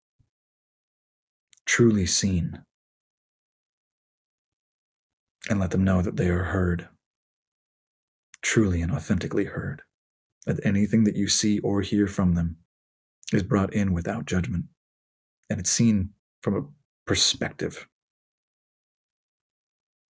[1.66, 2.64] truly seen,
[5.48, 6.88] and let them know that they are heard,
[8.42, 9.82] truly and authentically heard,
[10.46, 12.56] that anything that you see or hear from them
[13.32, 14.64] is brought in without judgment,
[15.48, 16.10] and it's seen
[16.42, 16.64] from a
[17.06, 17.86] perspective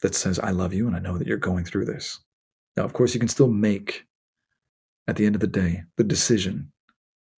[0.03, 2.21] that says, I love you and I know that you're going through this.
[2.77, 4.07] Now, of course, you can still make,
[5.09, 6.73] at the end of the day, the decision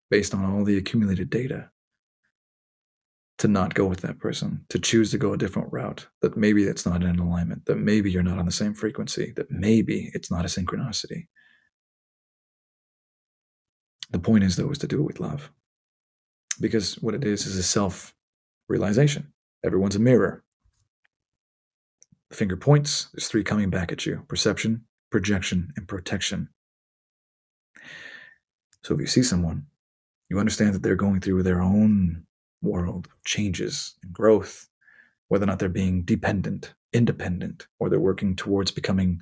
[0.10, 1.72] based on all the accumulated data
[3.42, 6.66] to not go with that person, to choose to go a different route, that maybe
[6.66, 10.30] it's not in alignment, that maybe you're not on the same frequency, that maybe it's
[10.30, 11.26] not a synchronicity.
[14.12, 15.50] The point is, though, is to do it with love.
[16.60, 18.14] Because what it is is a self
[18.70, 19.34] realization.
[19.66, 20.44] Everyone's a mirror.
[22.30, 26.50] The finger points, there's three coming back at you perception, projection, and protection.
[28.84, 29.66] So if you see someone,
[30.30, 32.28] you understand that they're going through their own
[32.62, 34.68] world of changes and growth,
[35.28, 39.22] whether or not they're being dependent, independent, or they're working towards becoming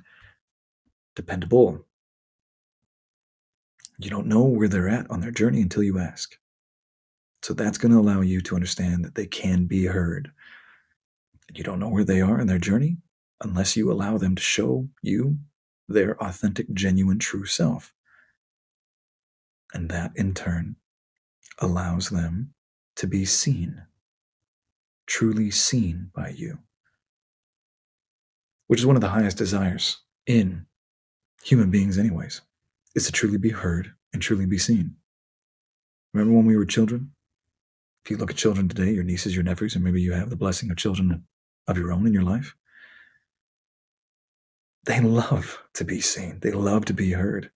[1.16, 1.86] dependable.
[3.98, 6.36] You don't know where they're at on their journey until you ask.
[7.42, 10.30] So that's going to allow you to understand that they can be heard.
[11.52, 12.98] You don't know where they are in their journey
[13.42, 15.38] unless you allow them to show you
[15.88, 17.94] their authentic, genuine, true self.
[19.72, 20.76] And that in turn
[21.58, 22.54] allows them
[23.00, 23.80] to be seen,
[25.06, 26.58] truly seen by you,
[28.66, 30.66] which is one of the highest desires in
[31.42, 32.42] human beings, anyways,
[32.94, 34.96] is to truly be heard and truly be seen.
[36.12, 37.12] Remember when we were children?
[38.04, 40.36] If you look at children today, your nieces, your nephews, and maybe you have the
[40.36, 41.24] blessing of children
[41.66, 42.54] of your own in your life,
[44.84, 46.40] they love to be seen.
[46.42, 47.50] They love to be heard.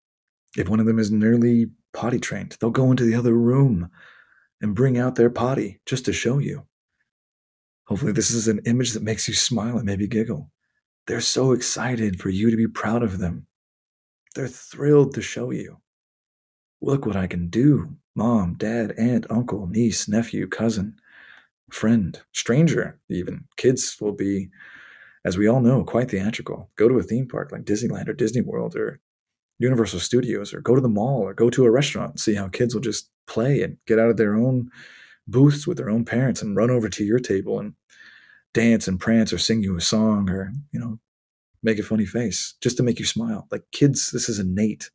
[0.57, 3.90] If one of them is nearly potty trained, they'll go into the other room
[4.65, 6.65] and bring out their potty just to show you.
[7.85, 10.51] Hopefully, this is an image that makes you smile and maybe giggle.
[11.07, 13.47] They're so excited for you to be proud of them.
[14.35, 15.83] They're thrilled to show you.
[16.81, 17.97] Look what I can do.
[18.17, 20.97] Mom, dad, aunt, uncle, niece, nephew, cousin,
[21.71, 23.45] friend, stranger, even.
[23.59, 24.49] Kids will be
[25.27, 26.71] as we all know, quite theatrical.
[26.77, 28.99] Go to a theme park like Disneyland or Disney World or
[29.59, 32.49] Universal Studios or go to the mall or go to a restaurant and see how
[32.49, 34.70] kids will just play and get out of their own
[35.27, 37.75] booths with their own parents and run over to your table and
[38.53, 40.99] dance and prance or sing you a song or, you know,
[41.62, 43.47] make a funny face just to make you smile.
[43.51, 44.91] Like kids, this is innate.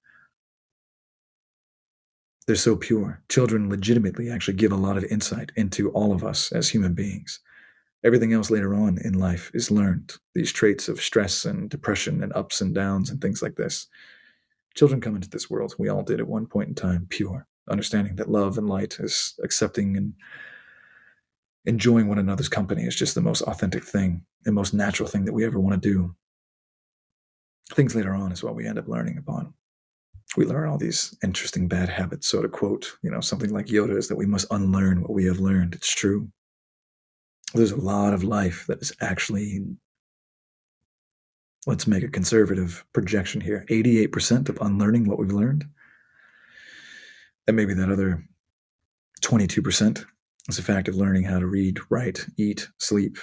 [2.47, 3.21] They're so pure.
[3.29, 7.39] Children legitimately actually give a lot of insight into all of us as human beings.
[8.03, 10.13] Everything else later on in life is learned.
[10.33, 13.87] These traits of stress and depression and ups and downs and things like this.
[14.73, 18.15] Children come into this world, we all did at one point in time, pure, understanding
[18.15, 20.13] that love and light is accepting and
[21.65, 25.33] enjoying one another's company is just the most authentic thing, the most natural thing that
[25.33, 26.15] we ever want to do.
[27.73, 29.53] Things later on is what we end up learning upon.
[30.37, 32.27] We learn all these interesting bad habits.
[32.27, 35.25] So to quote, you know, something like Yoda is that we must unlearn what we
[35.25, 35.73] have learned.
[35.75, 36.31] It's true
[37.53, 39.65] there's a lot of life that is actually
[41.65, 45.65] let's make a conservative projection here 88% of unlearning what we've learned
[47.49, 48.23] and maybe that other
[49.21, 50.05] 22%
[50.47, 53.17] is the fact of learning how to read write eat sleep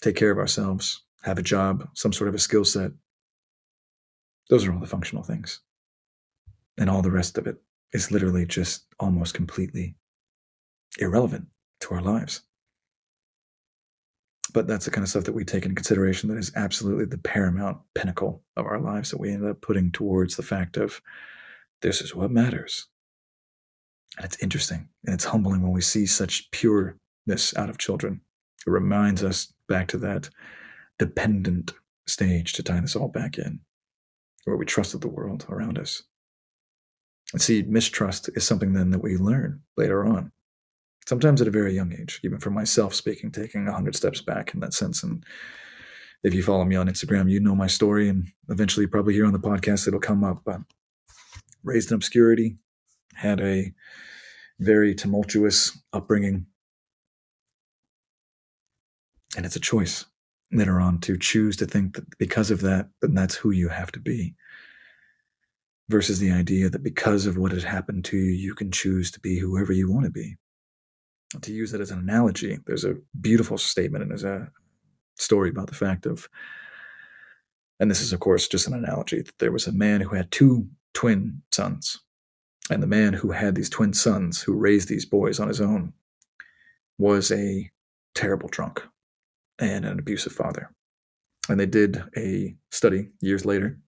[0.00, 2.92] take care of ourselves have a job some sort of a skill set.
[4.48, 5.60] Those are all the functional things.
[6.78, 7.56] And all the rest of it
[7.92, 9.96] is literally just almost completely
[10.98, 11.48] irrelevant
[11.80, 12.40] to our lives.
[14.54, 17.18] But that's the kind of stuff that we take into consideration that is absolutely the
[17.18, 21.02] paramount pinnacle of our lives that we end up putting towards the fact of
[21.82, 22.86] this is what matters.
[24.16, 28.20] And it's interesting and it's humbling when we see such pureness out of children.
[28.66, 30.30] It reminds us back to that
[30.98, 31.72] dependent
[32.06, 33.60] stage to tie this all back in,
[34.44, 36.02] where we trusted the world around us.
[37.32, 40.32] And see, mistrust is something then that we learn later on
[41.08, 44.60] sometimes at a very young age, even for myself speaking, taking 100 steps back in
[44.60, 45.02] that sense.
[45.02, 45.24] And
[46.22, 49.32] if you follow me on Instagram, you know my story, and eventually, probably here on
[49.32, 50.42] the podcast, it'll come up.
[50.44, 50.60] But
[51.64, 52.56] raised in obscurity,
[53.18, 53.72] had a
[54.60, 56.46] very tumultuous upbringing.
[59.36, 60.06] And it's a choice
[60.52, 63.92] later on to choose to think that because of that, then that's who you have
[63.92, 64.34] to be.
[65.88, 69.20] versus the idea that because of what had happened to you, you can choose to
[69.20, 70.36] be whoever you want to be.
[71.42, 74.50] To use that as an analogy, there's a beautiful statement and there's a
[75.18, 76.28] story about the fact of,
[77.80, 80.30] and this is, of course, just an analogy, that there was a man who had
[80.30, 82.00] two twin sons.
[82.70, 85.92] And the man who had these twin sons, who raised these boys on his own,
[86.98, 87.70] was a
[88.14, 88.82] terrible drunk
[89.58, 90.70] and an abusive father.
[91.48, 93.78] And they did a study years later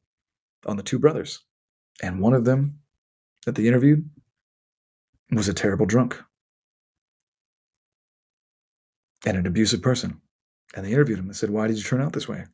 [0.66, 1.40] on the two brothers.
[2.02, 2.78] And one of them
[3.44, 4.08] that they interviewed
[5.32, 6.22] was a terrible drunk
[9.26, 10.20] and an abusive person.
[10.74, 12.46] And they interviewed him and said, Why did you turn out this way?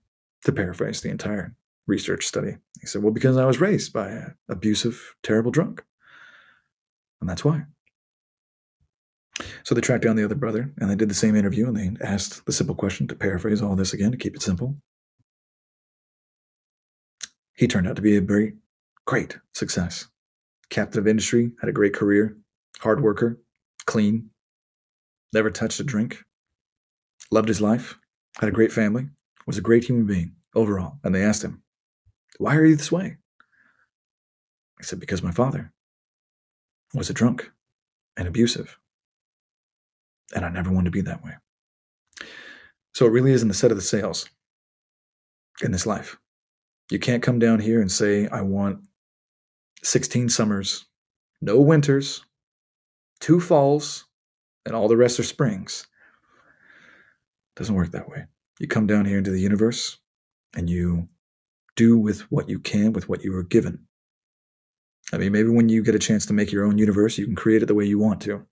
[0.45, 1.55] To paraphrase the entire
[1.87, 2.57] research study.
[2.81, 5.85] He said, Well, because I was raised by an abusive, terrible drunk.
[7.21, 7.65] And that's why.
[9.65, 12.05] So they tracked down the other brother and they did the same interview and they
[12.05, 14.77] asked the simple question to paraphrase all this again to keep it simple.
[17.55, 18.55] He turned out to be a very
[19.07, 20.07] great success.
[20.69, 22.37] Captain of industry, had a great career,
[22.81, 23.39] hard worker,
[23.87, 24.31] clean,
[25.33, 26.19] never touched a drink,
[27.31, 27.99] loved his life,
[28.39, 29.09] had a great family,
[29.47, 30.99] was a great human being overall.
[31.05, 31.63] And they asked him,
[32.39, 33.17] Why are you this way?
[34.79, 35.73] He said, Because my father
[36.97, 37.51] was a drunk
[38.17, 38.79] and abusive.
[40.35, 41.33] And I never wanted to be that way.
[42.95, 44.29] So it really is in the set of the sails
[45.63, 46.19] in this life.
[46.91, 48.81] You can't come down here and say, I want
[49.83, 50.87] 16 summers,
[51.41, 52.25] no winters,
[53.21, 54.07] two falls,
[54.65, 55.87] and all the rest are springs.
[57.55, 58.27] Doesn't work that way.
[58.59, 59.99] You come down here into the universe
[60.55, 61.09] and you
[61.77, 63.87] do with what you can with what you were given.
[65.13, 67.37] I mean, maybe when you get a chance to make your own universe, you can
[67.37, 68.45] create it the way you want to.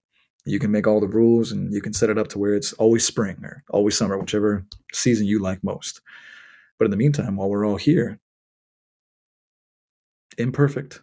[0.44, 2.72] You can make all the rules and you can set it up to where it's
[2.74, 6.00] always spring or always summer, whichever season you like most.
[6.78, 8.20] But in the meantime, while we're all here,
[10.38, 11.00] imperfect,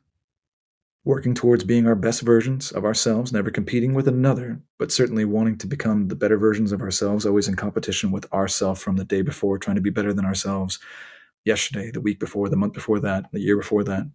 [1.03, 5.57] working towards being our best versions of ourselves, never competing with another, but certainly wanting
[5.57, 9.21] to become the better versions of ourselves, always in competition with ourselves from the day
[9.21, 10.79] before, trying to be better than ourselves
[11.43, 14.05] yesterday, the week before, the month before that, the year before that,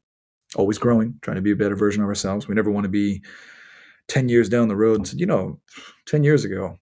[0.54, 2.46] always growing, trying to be a better version of ourselves.
[2.46, 3.22] We never want to be
[4.08, 5.60] 10 years down the road and said, you know,
[6.06, 6.78] 10 years ago,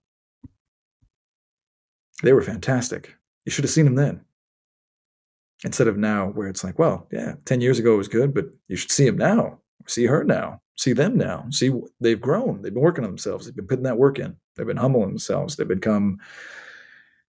[2.22, 3.14] they were fantastic.
[3.44, 4.20] You should have seen them then.
[5.64, 8.76] Instead of now, where it's like, well, yeah, 10 years ago was good, but you
[8.76, 9.60] should see them now.
[9.86, 10.60] See her now.
[10.76, 11.46] See them now.
[11.50, 12.60] See, they've grown.
[12.60, 13.46] They've been working on themselves.
[13.46, 14.36] They've been putting that work in.
[14.56, 15.56] They've been humbling themselves.
[15.56, 16.18] They've become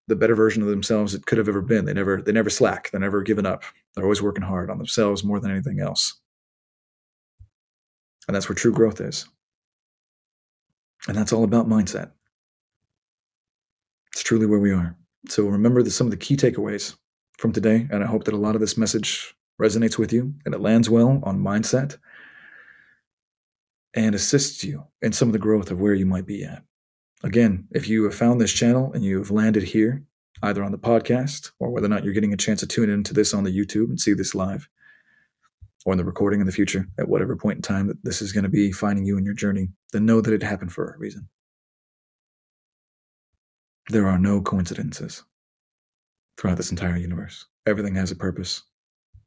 [0.08, 1.84] the better version of themselves that could have ever been.
[1.84, 2.90] They never, they never slack.
[2.90, 3.62] They're never given up.
[3.94, 6.20] They're always working hard on themselves more than anything else.
[8.26, 9.26] And that's where true growth is.
[11.06, 12.12] And that's all about mindset.
[14.12, 14.96] It's truly where we are.
[15.28, 16.96] So remember the, some of the key takeaways
[17.38, 17.88] from today.
[17.90, 20.88] And I hope that a lot of this message resonates with you and it lands
[20.88, 21.98] well on mindset
[23.94, 26.64] and assists you in some of the growth of where you might be at.
[27.22, 30.04] Again, if you have found this channel and you have landed here,
[30.42, 33.14] either on the podcast or whether or not you're getting a chance to tune into
[33.14, 34.68] this on the YouTube and see this live,
[35.84, 38.32] or in the recording in the future, at whatever point in time that this is
[38.32, 40.98] going to be finding you in your journey, then know that it happened for a
[40.98, 41.28] reason.
[43.90, 45.22] There are no coincidences
[46.38, 47.46] throughout this entire universe.
[47.66, 48.62] Everything has a purpose.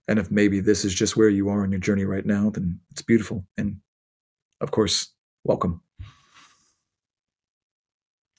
[0.07, 2.79] And if maybe this is just where you are in your journey right now, then
[2.89, 3.45] it's beautiful.
[3.57, 3.77] And
[4.61, 5.81] of course, welcome.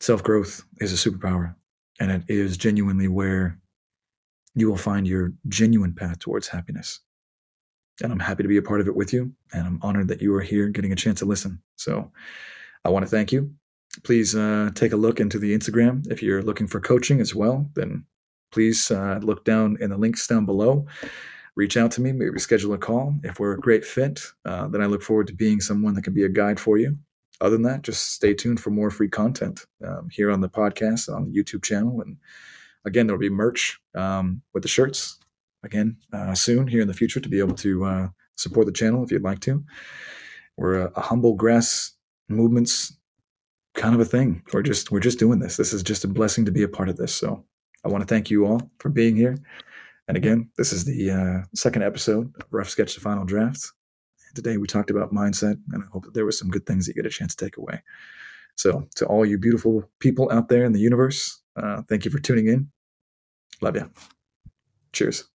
[0.00, 1.54] Self growth is a superpower,
[2.00, 3.58] and it is genuinely where
[4.54, 7.00] you will find your genuine path towards happiness
[8.02, 9.32] and I'm happy to be a part of it with you.
[9.52, 11.60] And I'm honored that you are here getting a chance to listen.
[11.76, 12.10] So
[12.84, 13.52] I want to thank you.
[14.04, 16.10] Please uh, take a look into the Instagram.
[16.10, 18.04] If you're looking for coaching as well, then
[18.52, 20.86] please uh, look down in the links down below.
[21.56, 23.14] Reach out to me, maybe schedule a call.
[23.24, 26.14] If we're a great fit, uh, then I look forward to being someone that can
[26.14, 26.96] be a guide for you.
[27.40, 31.12] Other than that, just stay tuned for more free content um, here on the podcast,
[31.12, 32.00] on the YouTube channel.
[32.00, 32.16] And
[32.84, 35.18] again, there'll be merch um, with the shirts
[35.62, 39.02] again uh, soon here in the future to be able to uh, support the channel
[39.02, 39.64] if you'd like to.
[40.56, 41.92] We're a, a, humble grass
[42.28, 42.96] movements
[43.74, 44.42] kind of a thing.
[44.52, 45.56] We're just we're just doing this.
[45.56, 47.14] This is just a blessing to be a part of this.
[47.14, 47.44] So
[47.84, 49.36] I want to thank you all for being here.
[50.08, 53.72] And again, this is the uh, second episode of Rough Sketch to Final Draft.
[54.34, 56.96] Today we talked about mindset, and I hope that there were some good things that
[56.96, 57.82] you get a chance to take away.
[58.56, 62.18] So to all you beautiful people out there in the universe, uh, thank you for
[62.18, 62.70] tuning in.
[63.60, 63.90] Love you.
[64.92, 65.28] Cheers.